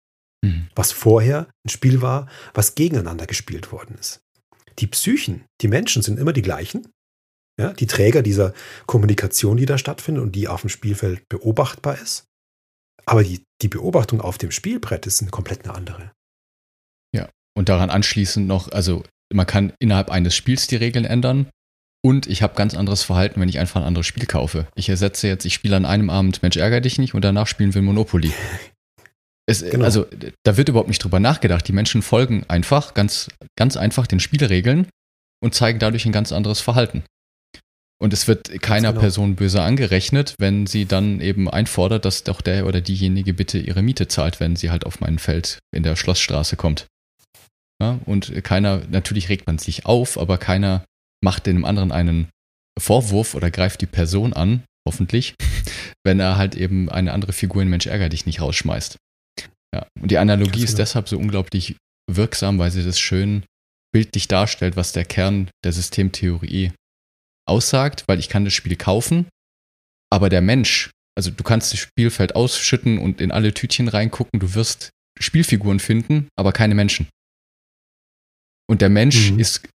Mhm. 0.44 0.68
Was 0.74 0.92
vorher 0.92 1.48
ein 1.64 1.70
Spiel 1.70 2.02
war, 2.02 2.28
was 2.54 2.74
gegeneinander 2.74 3.26
gespielt 3.26 3.72
worden 3.72 3.96
ist. 3.98 4.20
Die 4.78 4.86
Psychen, 4.86 5.44
die 5.60 5.68
Menschen 5.68 6.02
sind 6.02 6.18
immer 6.18 6.32
die 6.32 6.42
gleichen. 6.42 6.88
Ja, 7.60 7.72
die 7.72 7.86
Träger 7.86 8.22
dieser 8.22 8.54
Kommunikation, 8.86 9.56
die 9.56 9.66
da 9.66 9.76
stattfindet 9.76 10.22
und 10.22 10.32
die 10.32 10.48
auf 10.48 10.62
dem 10.62 10.70
Spielfeld 10.70 11.28
beobachtbar 11.28 12.00
ist. 12.00 12.24
Aber 13.04 13.22
die, 13.22 13.44
die 13.60 13.68
Beobachtung 13.68 14.20
auf 14.20 14.38
dem 14.38 14.50
Spielbrett 14.50 15.06
ist 15.06 15.20
eine 15.20 15.30
komplett 15.30 15.64
eine 15.64 15.74
andere. 15.74 16.12
Ja, 17.14 17.28
und 17.56 17.68
daran 17.68 17.90
anschließend 17.90 18.46
noch, 18.46 18.70
also 18.72 19.04
man 19.32 19.46
kann 19.46 19.72
innerhalb 19.80 20.10
eines 20.10 20.34
Spiels 20.34 20.66
die 20.66 20.76
Regeln 20.76 21.04
ändern. 21.04 21.48
Und 22.04 22.26
ich 22.26 22.42
habe 22.42 22.54
ganz 22.54 22.74
anderes 22.74 23.04
Verhalten, 23.04 23.40
wenn 23.40 23.48
ich 23.48 23.60
einfach 23.60 23.80
ein 23.80 23.86
anderes 23.86 24.06
Spiel 24.06 24.26
kaufe. 24.26 24.66
Ich 24.74 24.88
ersetze 24.88 25.28
jetzt, 25.28 25.44
ich 25.44 25.54
spiele 25.54 25.76
an 25.76 25.84
einem 25.84 26.10
Abend 26.10 26.42
Mensch 26.42 26.56
ärger 26.56 26.80
dich 26.80 26.98
nicht 26.98 27.14
und 27.14 27.22
danach 27.22 27.46
spielen 27.46 27.74
wir 27.74 27.82
Monopoly. 27.82 28.32
Es, 29.44 29.60
genau. 29.60 29.84
Also 29.84 30.06
da 30.44 30.56
wird 30.56 30.68
überhaupt 30.68 30.88
nicht 30.88 31.02
drüber 31.02 31.18
nachgedacht. 31.18 31.66
Die 31.66 31.72
Menschen 31.72 32.02
folgen 32.02 32.44
einfach, 32.46 32.94
ganz, 32.94 33.28
ganz 33.56 33.76
einfach 33.76 34.06
den 34.06 34.20
Spielregeln 34.20 34.86
und 35.42 35.52
zeigen 35.52 35.80
dadurch 35.80 36.06
ein 36.06 36.12
ganz 36.12 36.30
anderes 36.30 36.60
Verhalten. 36.60 37.02
Und 38.02 38.12
es 38.12 38.26
wird 38.26 38.60
keiner 38.60 38.88
genau. 38.88 39.00
Person 39.00 39.36
böse 39.36 39.62
angerechnet, 39.62 40.34
wenn 40.38 40.66
sie 40.66 40.86
dann 40.86 41.20
eben 41.20 41.48
einfordert, 41.48 42.04
dass 42.04 42.24
doch 42.24 42.40
der 42.40 42.66
oder 42.66 42.80
diejenige 42.80 43.32
bitte 43.32 43.60
ihre 43.60 43.80
Miete 43.80 44.08
zahlt, 44.08 44.40
wenn 44.40 44.56
sie 44.56 44.70
halt 44.70 44.84
auf 44.84 45.00
mein 45.00 45.20
Feld 45.20 45.60
in 45.72 45.84
der 45.84 45.94
Schlossstraße 45.94 46.56
kommt. 46.56 46.88
Ja, 47.80 48.00
und 48.04 48.42
keiner, 48.42 48.82
natürlich 48.90 49.28
regt 49.28 49.46
man 49.46 49.58
sich 49.58 49.86
auf, 49.86 50.18
aber 50.18 50.36
keiner 50.38 50.84
macht 51.22 51.46
dem 51.46 51.64
anderen 51.64 51.92
einen 51.92 52.28
Vorwurf 52.76 53.36
oder 53.36 53.52
greift 53.52 53.80
die 53.82 53.86
Person 53.86 54.32
an, 54.32 54.64
hoffentlich, 54.84 55.36
wenn 56.04 56.18
er 56.18 56.36
halt 56.36 56.56
eben 56.56 56.88
eine 56.88 57.12
andere 57.12 57.32
Figur 57.32 57.62
in 57.62 57.68
Mensch 57.68 57.86
ärger 57.86 58.08
dich 58.08 58.26
nicht 58.26 58.40
rausschmeißt. 58.40 58.96
Ja, 59.72 59.86
und 60.00 60.10
die 60.10 60.18
Analogie 60.18 60.50
genau. 60.50 60.64
ist 60.64 60.78
deshalb 60.78 61.08
so 61.08 61.18
unglaublich 61.18 61.76
wirksam, 62.10 62.58
weil 62.58 62.72
sie 62.72 62.84
das 62.84 62.98
schön 62.98 63.44
bildlich 63.92 64.26
darstellt, 64.26 64.74
was 64.74 64.90
der 64.90 65.04
Kern 65.04 65.50
der 65.64 65.72
Systemtheorie 65.72 66.72
aussagt, 67.46 68.04
weil 68.06 68.18
ich 68.18 68.28
kann 68.28 68.44
das 68.44 68.54
Spiel 68.54 68.76
kaufen, 68.76 69.26
aber 70.12 70.28
der 70.28 70.42
Mensch, 70.42 70.90
also 71.16 71.30
du 71.30 71.42
kannst 71.42 71.72
das 71.72 71.80
Spielfeld 71.80 72.36
ausschütten 72.36 72.98
und 72.98 73.20
in 73.20 73.32
alle 73.32 73.54
Tütchen 73.54 73.88
reingucken, 73.88 74.40
du 74.40 74.54
wirst 74.54 74.90
Spielfiguren 75.18 75.80
finden, 75.80 76.28
aber 76.36 76.52
keine 76.52 76.74
Menschen. 76.74 77.08
Und 78.68 78.80
der 78.80 78.88
Mensch 78.88 79.30
mhm. 79.30 79.38
ist, 79.38 79.68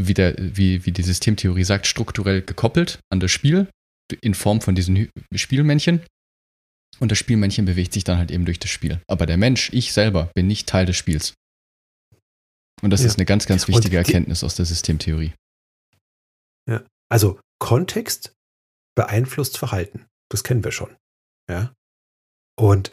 wie, 0.00 0.14
der, 0.14 0.34
wie, 0.38 0.84
wie 0.86 0.92
die 0.92 1.02
Systemtheorie 1.02 1.64
sagt, 1.64 1.86
strukturell 1.86 2.42
gekoppelt 2.42 3.00
an 3.10 3.20
das 3.20 3.30
Spiel 3.30 3.68
in 4.20 4.34
Form 4.34 4.60
von 4.60 4.74
diesen 4.74 5.08
Spielmännchen. 5.34 6.04
Und 6.98 7.10
das 7.12 7.18
Spielmännchen 7.18 7.64
bewegt 7.64 7.92
sich 7.92 8.04
dann 8.04 8.18
halt 8.18 8.30
eben 8.30 8.44
durch 8.44 8.58
das 8.58 8.70
Spiel. 8.70 9.00
Aber 9.06 9.26
der 9.26 9.36
Mensch, 9.36 9.70
ich 9.72 9.92
selber, 9.92 10.30
bin 10.34 10.46
nicht 10.46 10.68
Teil 10.68 10.86
des 10.86 10.96
Spiels. 10.96 11.34
Und 12.82 12.90
das 12.90 13.00
ja. 13.00 13.06
ist 13.06 13.18
eine 13.18 13.26
ganz, 13.26 13.46
ganz 13.46 13.68
wichtige 13.68 13.96
Erkenntnis 13.96 14.42
aus 14.42 14.54
der 14.54 14.66
Systemtheorie. 14.66 15.32
Ja, 16.68 16.84
also 17.10 17.38
Kontext 17.58 18.32
beeinflusst 18.96 19.58
Verhalten. 19.58 20.06
Das 20.30 20.44
kennen 20.44 20.64
wir 20.64 20.72
schon. 20.72 20.96
Ja. 21.48 21.74
Und 22.58 22.90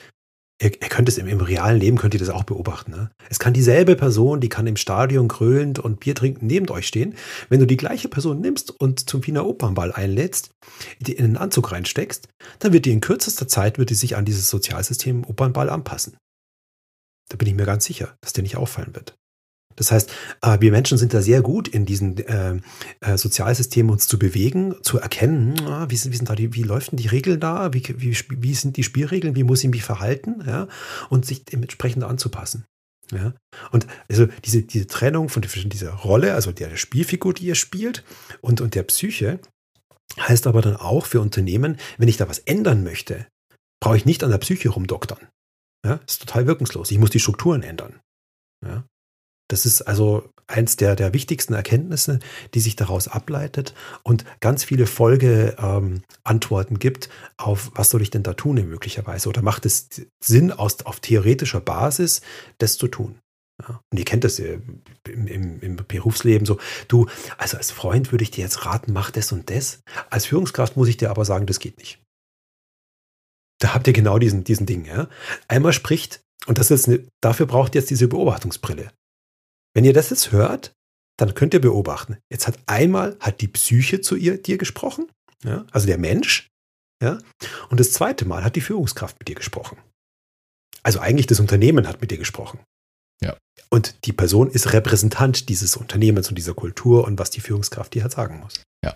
Ihr, 0.60 0.72
ihr 0.72 0.90
könnt 0.90 1.08
es 1.08 1.20
im, 1.20 1.28
im, 1.28 1.40
realen 1.40 1.80
Leben, 1.80 1.98
könnt 1.98 2.16
ihr 2.16 2.20
das 2.20 2.30
auch 2.30 2.44
beobachten. 2.44 2.92
Ne? 2.92 3.12
Es 3.30 3.38
kann 3.38 3.54
dieselbe 3.54 3.96
Person, 3.96 4.42
die 4.42 4.50
kann 4.50 4.66
im 4.66 4.76
Stadion 4.76 5.28
grölend 5.28 5.78
und 5.78 6.00
Bier 6.00 6.16
trinken 6.16 6.48
neben 6.48 6.68
euch 6.70 6.88
stehen. 6.88 7.16
Wenn 7.50 7.60
du 7.60 7.68
die 7.68 7.78
gleiche 7.78 8.10
Person 8.10 8.42
nimmst 8.42 8.72
und 8.72 9.08
zum 9.08 9.26
Wiener 9.28 9.46
Opernball 9.46 9.92
einlädst, 9.92 10.50
die 11.00 11.14
in 11.14 11.26
einen 11.26 11.38
Anzug 11.38 11.72
reinsteckst, 11.72 12.28
dann 12.58 12.74
wird 12.74 12.86
die 12.86 12.92
in 12.92 13.02
kürzester 13.02 13.48
Zeit 13.48 13.78
wird 13.78 13.92
die 13.92 13.96
sich 13.96 14.16
an 14.16 14.26
dieses 14.26 14.50
Sozialsystem 14.50 15.26
Opernball 15.26 15.70
anpassen. 15.70 16.18
Da 17.30 17.38
bin 17.38 17.48
ich 17.48 17.54
mir 17.54 17.66
ganz 17.66 17.86
sicher, 17.86 18.16
dass 18.22 18.34
der 18.34 18.42
nicht 18.42 18.58
auffallen 18.58 18.96
wird. 18.96 19.16
Das 19.78 19.92
heißt, 19.92 20.12
äh, 20.42 20.58
wir 20.60 20.72
Menschen 20.72 20.98
sind 20.98 21.14
da 21.14 21.22
sehr 21.22 21.42
gut 21.42 21.68
in 21.68 21.86
diesen 21.86 22.18
äh, 22.18 22.60
äh, 23.00 23.18
Sozialsystemen 23.18 23.92
uns 23.92 24.08
zu 24.08 24.20
bewegen, 24.20 24.76
zu 24.82 25.00
erkennen, 25.00 25.56
hm, 25.58 25.90
wie, 25.90 25.96
sind, 25.96 26.12
wie, 26.12 26.18
sind 26.18 26.30
da 26.30 26.36
die, 26.36 26.54
wie 26.54 26.64
läuft 26.64 26.90
die 26.94 27.08
Regeln 27.08 27.40
da, 27.40 27.74
wie, 27.74 27.84
wie, 27.98 28.18
wie 28.30 28.54
sind 28.54 28.76
die 28.76 28.84
Spielregeln, 28.84 29.36
wie 29.36 29.44
muss 29.44 29.64
ich 29.64 29.70
mich 29.70 29.84
verhalten, 29.84 30.44
ja, 30.46 30.68
und 31.10 31.26
sich 31.26 31.46
dementsprechend 31.46 32.04
anzupassen. 32.04 32.66
Ja, 33.12 33.34
und 33.72 33.88
also 34.10 34.28
diese, 34.44 34.64
diese 34.64 34.88
Trennung 34.88 35.30
von 35.30 35.42
dieser 35.42 35.92
Rolle, 35.92 36.34
also 36.34 36.52
der 36.52 36.76
Spielfigur, 36.76 37.34
die 37.34 37.46
ihr 37.46 37.56
spielt, 37.56 38.04
und, 38.42 38.60
und 38.60 38.76
der 38.76 38.84
Psyche, 38.84 39.40
heißt 40.20 40.48
aber 40.48 40.62
dann 40.62 40.76
auch 40.76 41.06
für 41.06 41.22
Unternehmen, 41.22 41.78
wenn 41.98 42.10
ich 42.10 42.18
da 42.18 42.28
was 42.28 42.40
ändern 42.40 42.84
möchte, 42.84 43.28
brauche 43.80 43.96
ich 43.96 44.06
nicht 44.06 44.24
an 44.24 44.32
der 44.32 44.40
Psyche 44.40 44.70
rumdoktern. 44.70 45.30
Ja, 45.86 46.00
ist 46.08 46.22
total 46.22 46.48
wirkungslos. 46.48 46.92
Ich 46.92 46.98
muss 46.98 47.12
die 47.12 47.20
Strukturen 47.20 47.64
ändern. 47.64 48.00
Ja, 48.66 48.84
Das 49.50 49.66
ist 49.66 49.82
also 49.82 50.30
eins 50.48 50.78
der, 50.78 50.96
der 50.96 51.14
wichtigsten 51.14 51.54
Erkenntnisse, 51.54 52.20
die 52.54 52.60
sich 52.60 52.76
daraus 52.76 53.08
ableitet 53.08 53.74
und 54.04 54.26
ganz 54.40 54.64
viele 54.64 54.88
Folgeantworten 54.88 56.76
ähm, 56.76 56.80
gibt 56.80 57.10
auf, 57.38 57.72
was 57.76 57.90
soll 57.90 58.02
ich 58.02 58.10
denn 58.10 58.24
da 58.24 58.34
tun 58.34 58.56
möglicherweise? 58.56 59.30
Oder 59.30 59.42
macht 59.42 59.66
es 59.66 59.90
Sinn, 60.24 60.52
aus, 60.52 60.86
auf 60.86 61.00
theoretischer 61.00 61.60
Basis 61.60 62.22
das 62.58 62.78
zu 62.78 62.88
tun? 62.88 63.20
Ja, 63.62 63.82
und 63.92 63.98
ihr 63.98 64.06
kennt 64.06 64.24
das 64.24 64.40
im, 64.40 64.82
im, 65.06 65.60
im, 65.62 65.76
Berufsleben 65.76 66.46
so. 66.46 66.60
Du, 66.88 67.08
also 67.38 67.58
als 67.58 67.72
Freund 67.72 68.12
würde 68.12 68.24
ich 68.24 68.32
dir 68.32 68.44
jetzt 68.44 68.66
raten, 68.66 68.94
mach 68.94 69.10
das 69.10 69.32
und 69.32 69.50
das. 69.50 69.80
Als 70.10 70.28
Führungskraft 70.28 70.78
muss 70.78 70.88
ich 70.88 70.98
dir 70.98 71.10
aber 71.10 71.26
sagen, 71.26 71.48
das 71.48 71.60
geht 71.60 71.78
nicht. 71.80 72.00
Da 73.60 73.74
habt 73.74 73.88
ihr 73.88 73.94
genau 73.94 74.20
diesen, 74.20 74.44
diesen 74.44 74.68
Ding. 74.68 74.86
Ja? 74.86 75.10
Einmal 75.48 75.74
spricht, 75.74 76.22
und 76.46 76.60
das 76.60 76.70
ist 76.70 76.88
eine, 76.88 77.08
dafür 77.20 77.48
braucht 77.48 77.74
ihr 77.74 77.82
jetzt 77.82 77.90
diese 77.90 78.08
Beobachtungsbrille. 78.08 78.92
Wenn 79.78 79.86
ihr 79.86 79.94
das 79.94 80.10
jetzt 80.10 80.32
hört, 80.32 80.74
dann 81.20 81.36
könnt 81.36 81.54
ihr 81.54 81.62
beobachten. 81.62 82.18
Jetzt 82.32 82.48
hat 82.48 82.58
einmal 82.66 83.16
hat 83.20 83.42
die 83.42 83.48
Psyche 83.48 84.02
zu 84.02 84.16
ihr, 84.16 84.42
dir 84.42 84.58
gesprochen, 84.58 85.06
ja? 85.44 85.68
also 85.72 85.86
der 85.86 86.00
Mensch, 86.00 86.48
ja, 87.00 87.20
und 87.70 87.80
das 87.80 87.92
zweite 87.92 88.26
Mal 88.26 88.44
hat 88.44 88.56
die 88.56 88.62
Führungskraft 88.62 89.20
mit 89.20 89.28
dir 89.28 89.36
gesprochen. 89.36 89.78
Also 90.82 91.00
eigentlich 91.00 91.28
das 91.28 91.40
Unternehmen 91.40 91.88
hat 91.88 92.02
mit 92.02 92.10
dir 92.10 92.18
gesprochen. 92.18 92.60
Ja. 93.22 93.38
Und 93.70 93.94
die 94.06 94.14
Person 94.14 94.50
ist 94.50 94.74
Repräsentant 94.74 95.48
dieses 95.48 95.78
Unternehmens 95.78 96.28
und 96.30 96.40
dieser 96.40 96.56
Kultur 96.56 97.04
und 97.04 97.20
was 97.20 97.30
die 97.30 97.42
Führungskraft 97.42 97.94
dir 97.94 98.02
halt 98.02 98.14
sagen 98.14 98.40
muss. 98.40 98.64
Ja. 98.84 98.96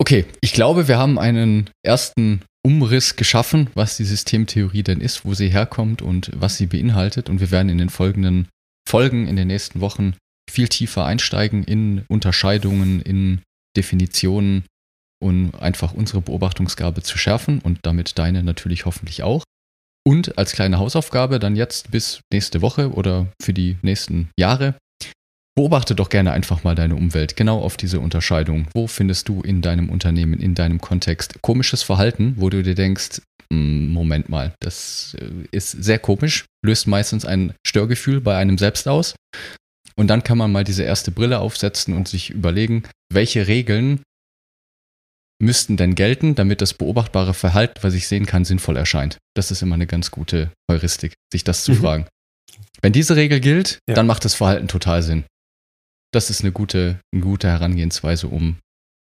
Okay, 0.00 0.26
ich 0.40 0.52
glaube, 0.52 0.88
wir 0.88 0.98
haben 0.98 1.20
einen 1.20 1.70
ersten 1.86 2.42
Umriss 2.66 3.14
geschaffen, 3.14 3.70
was 3.74 3.96
die 3.96 4.04
Systemtheorie 4.04 4.82
denn 4.82 5.00
ist, 5.00 5.24
wo 5.24 5.34
sie 5.34 5.50
herkommt 5.50 6.02
und 6.02 6.32
was 6.34 6.56
sie 6.56 6.66
beinhaltet. 6.66 7.28
Und 7.30 7.38
wir 7.38 7.52
werden 7.52 7.68
in 7.68 7.78
den 7.78 7.90
folgenden 7.90 8.48
Folgen, 8.88 9.26
in 9.26 9.36
den 9.36 9.48
nächsten 9.48 9.80
Wochen 9.80 10.14
viel 10.50 10.68
tiefer 10.68 11.04
einsteigen 11.04 11.62
in 11.62 12.04
Unterscheidungen, 12.08 13.02
in 13.02 13.42
Definitionen 13.76 14.64
und 15.22 15.54
einfach 15.54 15.92
unsere 15.92 16.22
Beobachtungsgabe 16.22 17.02
zu 17.02 17.18
schärfen 17.18 17.60
und 17.60 17.80
damit 17.82 18.18
deine 18.18 18.42
natürlich 18.42 18.86
hoffentlich 18.86 19.22
auch. 19.22 19.44
Und 20.06 20.38
als 20.38 20.52
kleine 20.52 20.78
Hausaufgabe 20.78 21.38
dann 21.38 21.54
jetzt 21.54 21.90
bis 21.90 22.20
nächste 22.32 22.62
Woche 22.62 22.92
oder 22.92 23.26
für 23.42 23.52
die 23.52 23.76
nächsten 23.82 24.30
Jahre, 24.38 24.74
beobachte 25.54 25.94
doch 25.94 26.08
gerne 26.08 26.32
einfach 26.32 26.64
mal 26.64 26.74
deine 26.74 26.94
Umwelt, 26.94 27.36
genau 27.36 27.60
auf 27.60 27.76
diese 27.76 28.00
Unterscheidung. 28.00 28.68
Wo 28.74 28.86
findest 28.86 29.28
du 29.28 29.42
in 29.42 29.60
deinem 29.60 29.90
Unternehmen, 29.90 30.40
in 30.40 30.54
deinem 30.54 30.80
Kontext 30.80 31.42
komisches 31.42 31.82
Verhalten, 31.82 32.34
wo 32.38 32.48
du 32.48 32.62
dir 32.62 32.76
denkst, 32.76 33.20
Moment 33.50 34.28
mal, 34.28 34.54
das 34.60 35.16
äh, 35.20 35.30
ist 35.50 35.70
sehr 35.70 35.98
komisch, 35.98 36.46
löst 36.64 36.86
meistens 36.86 37.24
ein 37.24 37.54
Störgefühl 37.66 38.20
bei 38.20 38.36
einem 38.36 38.58
selbst 38.58 38.86
aus. 38.86 39.14
Und 39.96 40.08
dann 40.08 40.22
kann 40.22 40.38
man 40.38 40.52
mal 40.52 40.64
diese 40.64 40.84
erste 40.84 41.10
Brille 41.10 41.40
aufsetzen 41.40 41.94
und 41.94 42.08
sich 42.08 42.30
überlegen, 42.30 42.84
welche 43.12 43.48
Regeln 43.48 44.02
müssten 45.40 45.76
denn 45.76 45.94
gelten, 45.94 46.34
damit 46.34 46.60
das 46.60 46.74
beobachtbare 46.74 47.34
Verhalten, 47.34 47.82
was 47.82 47.94
ich 47.94 48.06
sehen 48.06 48.26
kann, 48.26 48.44
sinnvoll 48.44 48.76
erscheint. 48.76 49.18
Das 49.34 49.50
ist 49.50 49.62
immer 49.62 49.74
eine 49.74 49.86
ganz 49.86 50.10
gute 50.10 50.52
Heuristik, 50.70 51.14
sich 51.32 51.44
das 51.44 51.64
zu 51.64 51.72
mhm. 51.72 51.76
fragen. 51.76 52.06
Wenn 52.82 52.92
diese 52.92 53.16
Regel 53.16 53.40
gilt, 53.40 53.78
ja. 53.88 53.94
dann 53.94 54.06
macht 54.06 54.24
das 54.24 54.34
Verhalten 54.34 54.68
total 54.68 55.02
Sinn. 55.02 55.24
Das 56.12 56.30
ist 56.30 56.42
eine 56.42 56.52
gute, 56.52 57.00
eine 57.12 57.22
gute 57.22 57.48
Herangehensweise, 57.48 58.28
um 58.28 58.58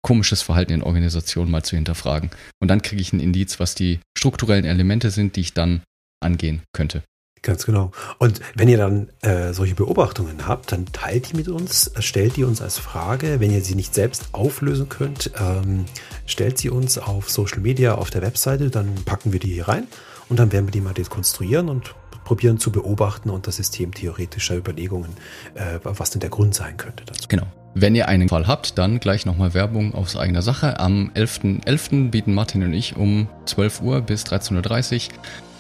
komisches 0.03 0.41
Verhalten 0.41 0.73
in 0.73 0.83
Organisationen 0.83 1.49
mal 1.49 1.63
zu 1.63 1.75
hinterfragen. 1.75 2.29
Und 2.59 2.67
dann 2.67 2.81
kriege 2.81 3.01
ich 3.01 3.13
ein 3.13 3.19
Indiz, 3.19 3.59
was 3.59 3.73
die 3.73 3.99
strukturellen 4.17 4.65
Elemente 4.65 5.09
sind, 5.09 5.35
die 5.35 5.41
ich 5.41 5.53
dann 5.53 5.81
angehen 6.21 6.61
könnte. 6.73 7.03
Ganz 7.41 7.65
genau. 7.65 7.91
Und 8.19 8.39
wenn 8.55 8.69
ihr 8.69 8.77
dann 8.77 9.09
äh, 9.21 9.51
solche 9.51 9.75
Beobachtungen 9.75 10.47
habt, 10.47 10.71
dann 10.71 10.85
teilt 10.85 11.31
die 11.31 11.35
mit 11.35 11.49
uns, 11.49 11.91
stellt 11.99 12.37
die 12.37 12.45
uns 12.45 12.61
als 12.61 12.77
Frage. 12.77 13.41
Wenn 13.41 13.51
ihr 13.51 13.61
sie 13.61 13.75
nicht 13.75 13.93
selbst 13.93 14.29
auflösen 14.31 14.87
könnt, 14.87 15.31
ähm, 15.37 15.83
stellt 16.25 16.57
sie 16.57 16.69
uns 16.69 16.97
auf 16.97 17.29
Social 17.29 17.59
Media, 17.59 17.95
auf 17.95 18.09
der 18.11 18.21
Webseite, 18.21 18.69
dann 18.69 18.95
packen 19.03 19.33
wir 19.33 19.41
die 19.41 19.53
hier 19.53 19.67
rein 19.67 19.87
und 20.29 20.39
dann 20.39 20.53
werden 20.53 20.67
wir 20.67 20.71
die 20.71 20.79
mal 20.79 20.93
dekonstruieren 20.93 21.67
und 21.67 21.93
probieren 22.23 22.59
zu 22.59 22.71
beobachten 22.71 23.29
unter 23.29 23.51
systemtheoretischer 23.51 24.55
Überlegungen, 24.55 25.11
äh, 25.55 25.79
was 25.83 26.11
denn 26.11 26.21
der 26.21 26.29
Grund 26.29 26.55
sein 26.55 26.77
könnte 26.77 27.03
dazu. 27.03 27.27
Genau. 27.27 27.47
Wenn 27.75 27.95
ihr 27.95 28.07
einen 28.07 28.29
Fall 28.29 28.47
habt, 28.47 28.77
dann 28.77 28.99
gleich 28.99 29.25
nochmal 29.25 29.53
Werbung 29.55 29.95
aus 29.95 30.15
eigener 30.15 30.43
Sache. 30.43 30.79
Am 30.79 31.09
11.11. 31.15 31.65
.11. 31.65 32.09
bieten 32.11 32.33
Martin 32.33 32.63
und 32.63 32.73
ich 32.73 32.95
um 32.95 33.27
12 33.45 33.81
Uhr 33.81 34.01
bis 34.01 34.25
13.30 34.25 35.07
Uhr 35.07 35.13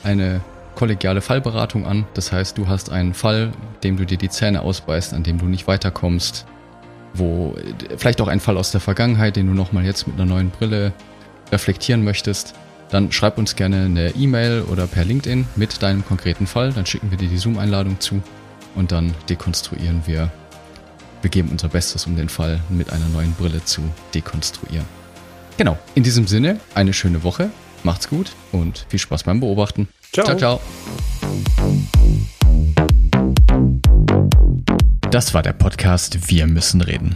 eine 0.03 0.41
kollegiale 0.75 1.21
Fallberatung 1.21 1.87
an. 1.87 2.05
Das 2.13 2.31
heißt, 2.31 2.57
du 2.57 2.67
hast 2.67 2.91
einen 2.91 3.15
Fall, 3.15 3.51
dem 3.83 3.97
du 3.97 4.05
dir 4.05 4.17
die 4.17 4.29
Zähne 4.29 4.61
ausbeißt, 4.61 5.13
an 5.13 5.23
dem 5.23 5.39
du 5.39 5.45
nicht 5.45 5.67
weiterkommst, 5.67 6.45
wo 7.15 7.55
vielleicht 7.97 8.21
auch 8.21 8.27
ein 8.27 8.39
Fall 8.39 8.57
aus 8.57 8.71
der 8.71 8.81
Vergangenheit, 8.81 9.35
den 9.35 9.47
du 9.47 9.53
nochmal 9.53 9.85
jetzt 9.85 10.05
mit 10.07 10.15
einer 10.15 10.25
neuen 10.25 10.51
Brille 10.51 10.93
reflektieren 11.51 12.03
möchtest, 12.03 12.53
dann 12.89 13.11
schreib 13.11 13.39
uns 13.39 13.55
gerne 13.55 13.85
eine 13.85 14.09
E-Mail 14.11 14.63
oder 14.71 14.85
per 14.85 15.03
LinkedIn 15.03 15.47
mit 15.55 15.81
deinem 15.81 16.05
konkreten 16.05 16.45
Fall. 16.45 16.73
Dann 16.73 16.85
schicken 16.85 17.09
wir 17.09 17.17
dir 17.17 17.27
die 17.27 17.37
Zoom-Einladung 17.37 17.99
zu 17.99 18.21
und 18.75 18.91
dann 18.91 19.15
dekonstruieren 19.29 20.03
wir. 20.05 20.31
Wir 21.23 21.29
geben 21.29 21.47
unser 21.51 21.69
Bestes, 21.69 22.05
um 22.05 22.17
den 22.17 22.27
Fall 22.27 22.59
mit 22.67 22.91
einer 22.91 23.07
neuen 23.07 23.31
Brille 23.33 23.63
zu 23.63 23.81
dekonstruieren. 24.13 24.85
Genau, 25.57 25.79
in 25.95 26.03
diesem 26.03 26.27
Sinne, 26.27 26.59
eine 26.75 26.91
schöne 26.91 27.23
Woche, 27.23 27.49
macht's 27.83 28.09
gut 28.09 28.33
und 28.51 28.85
viel 28.89 28.99
Spaß 28.99 29.23
beim 29.23 29.39
Beobachten. 29.39 29.87
Ciao. 30.11 30.25
Ciao, 30.25 30.37
ciao. 30.37 30.61
Das 35.11 35.33
war 35.33 35.43
der 35.43 35.53
Podcast 35.53 36.29
Wir 36.29 36.45
müssen 36.45 36.81
reden. 36.81 37.15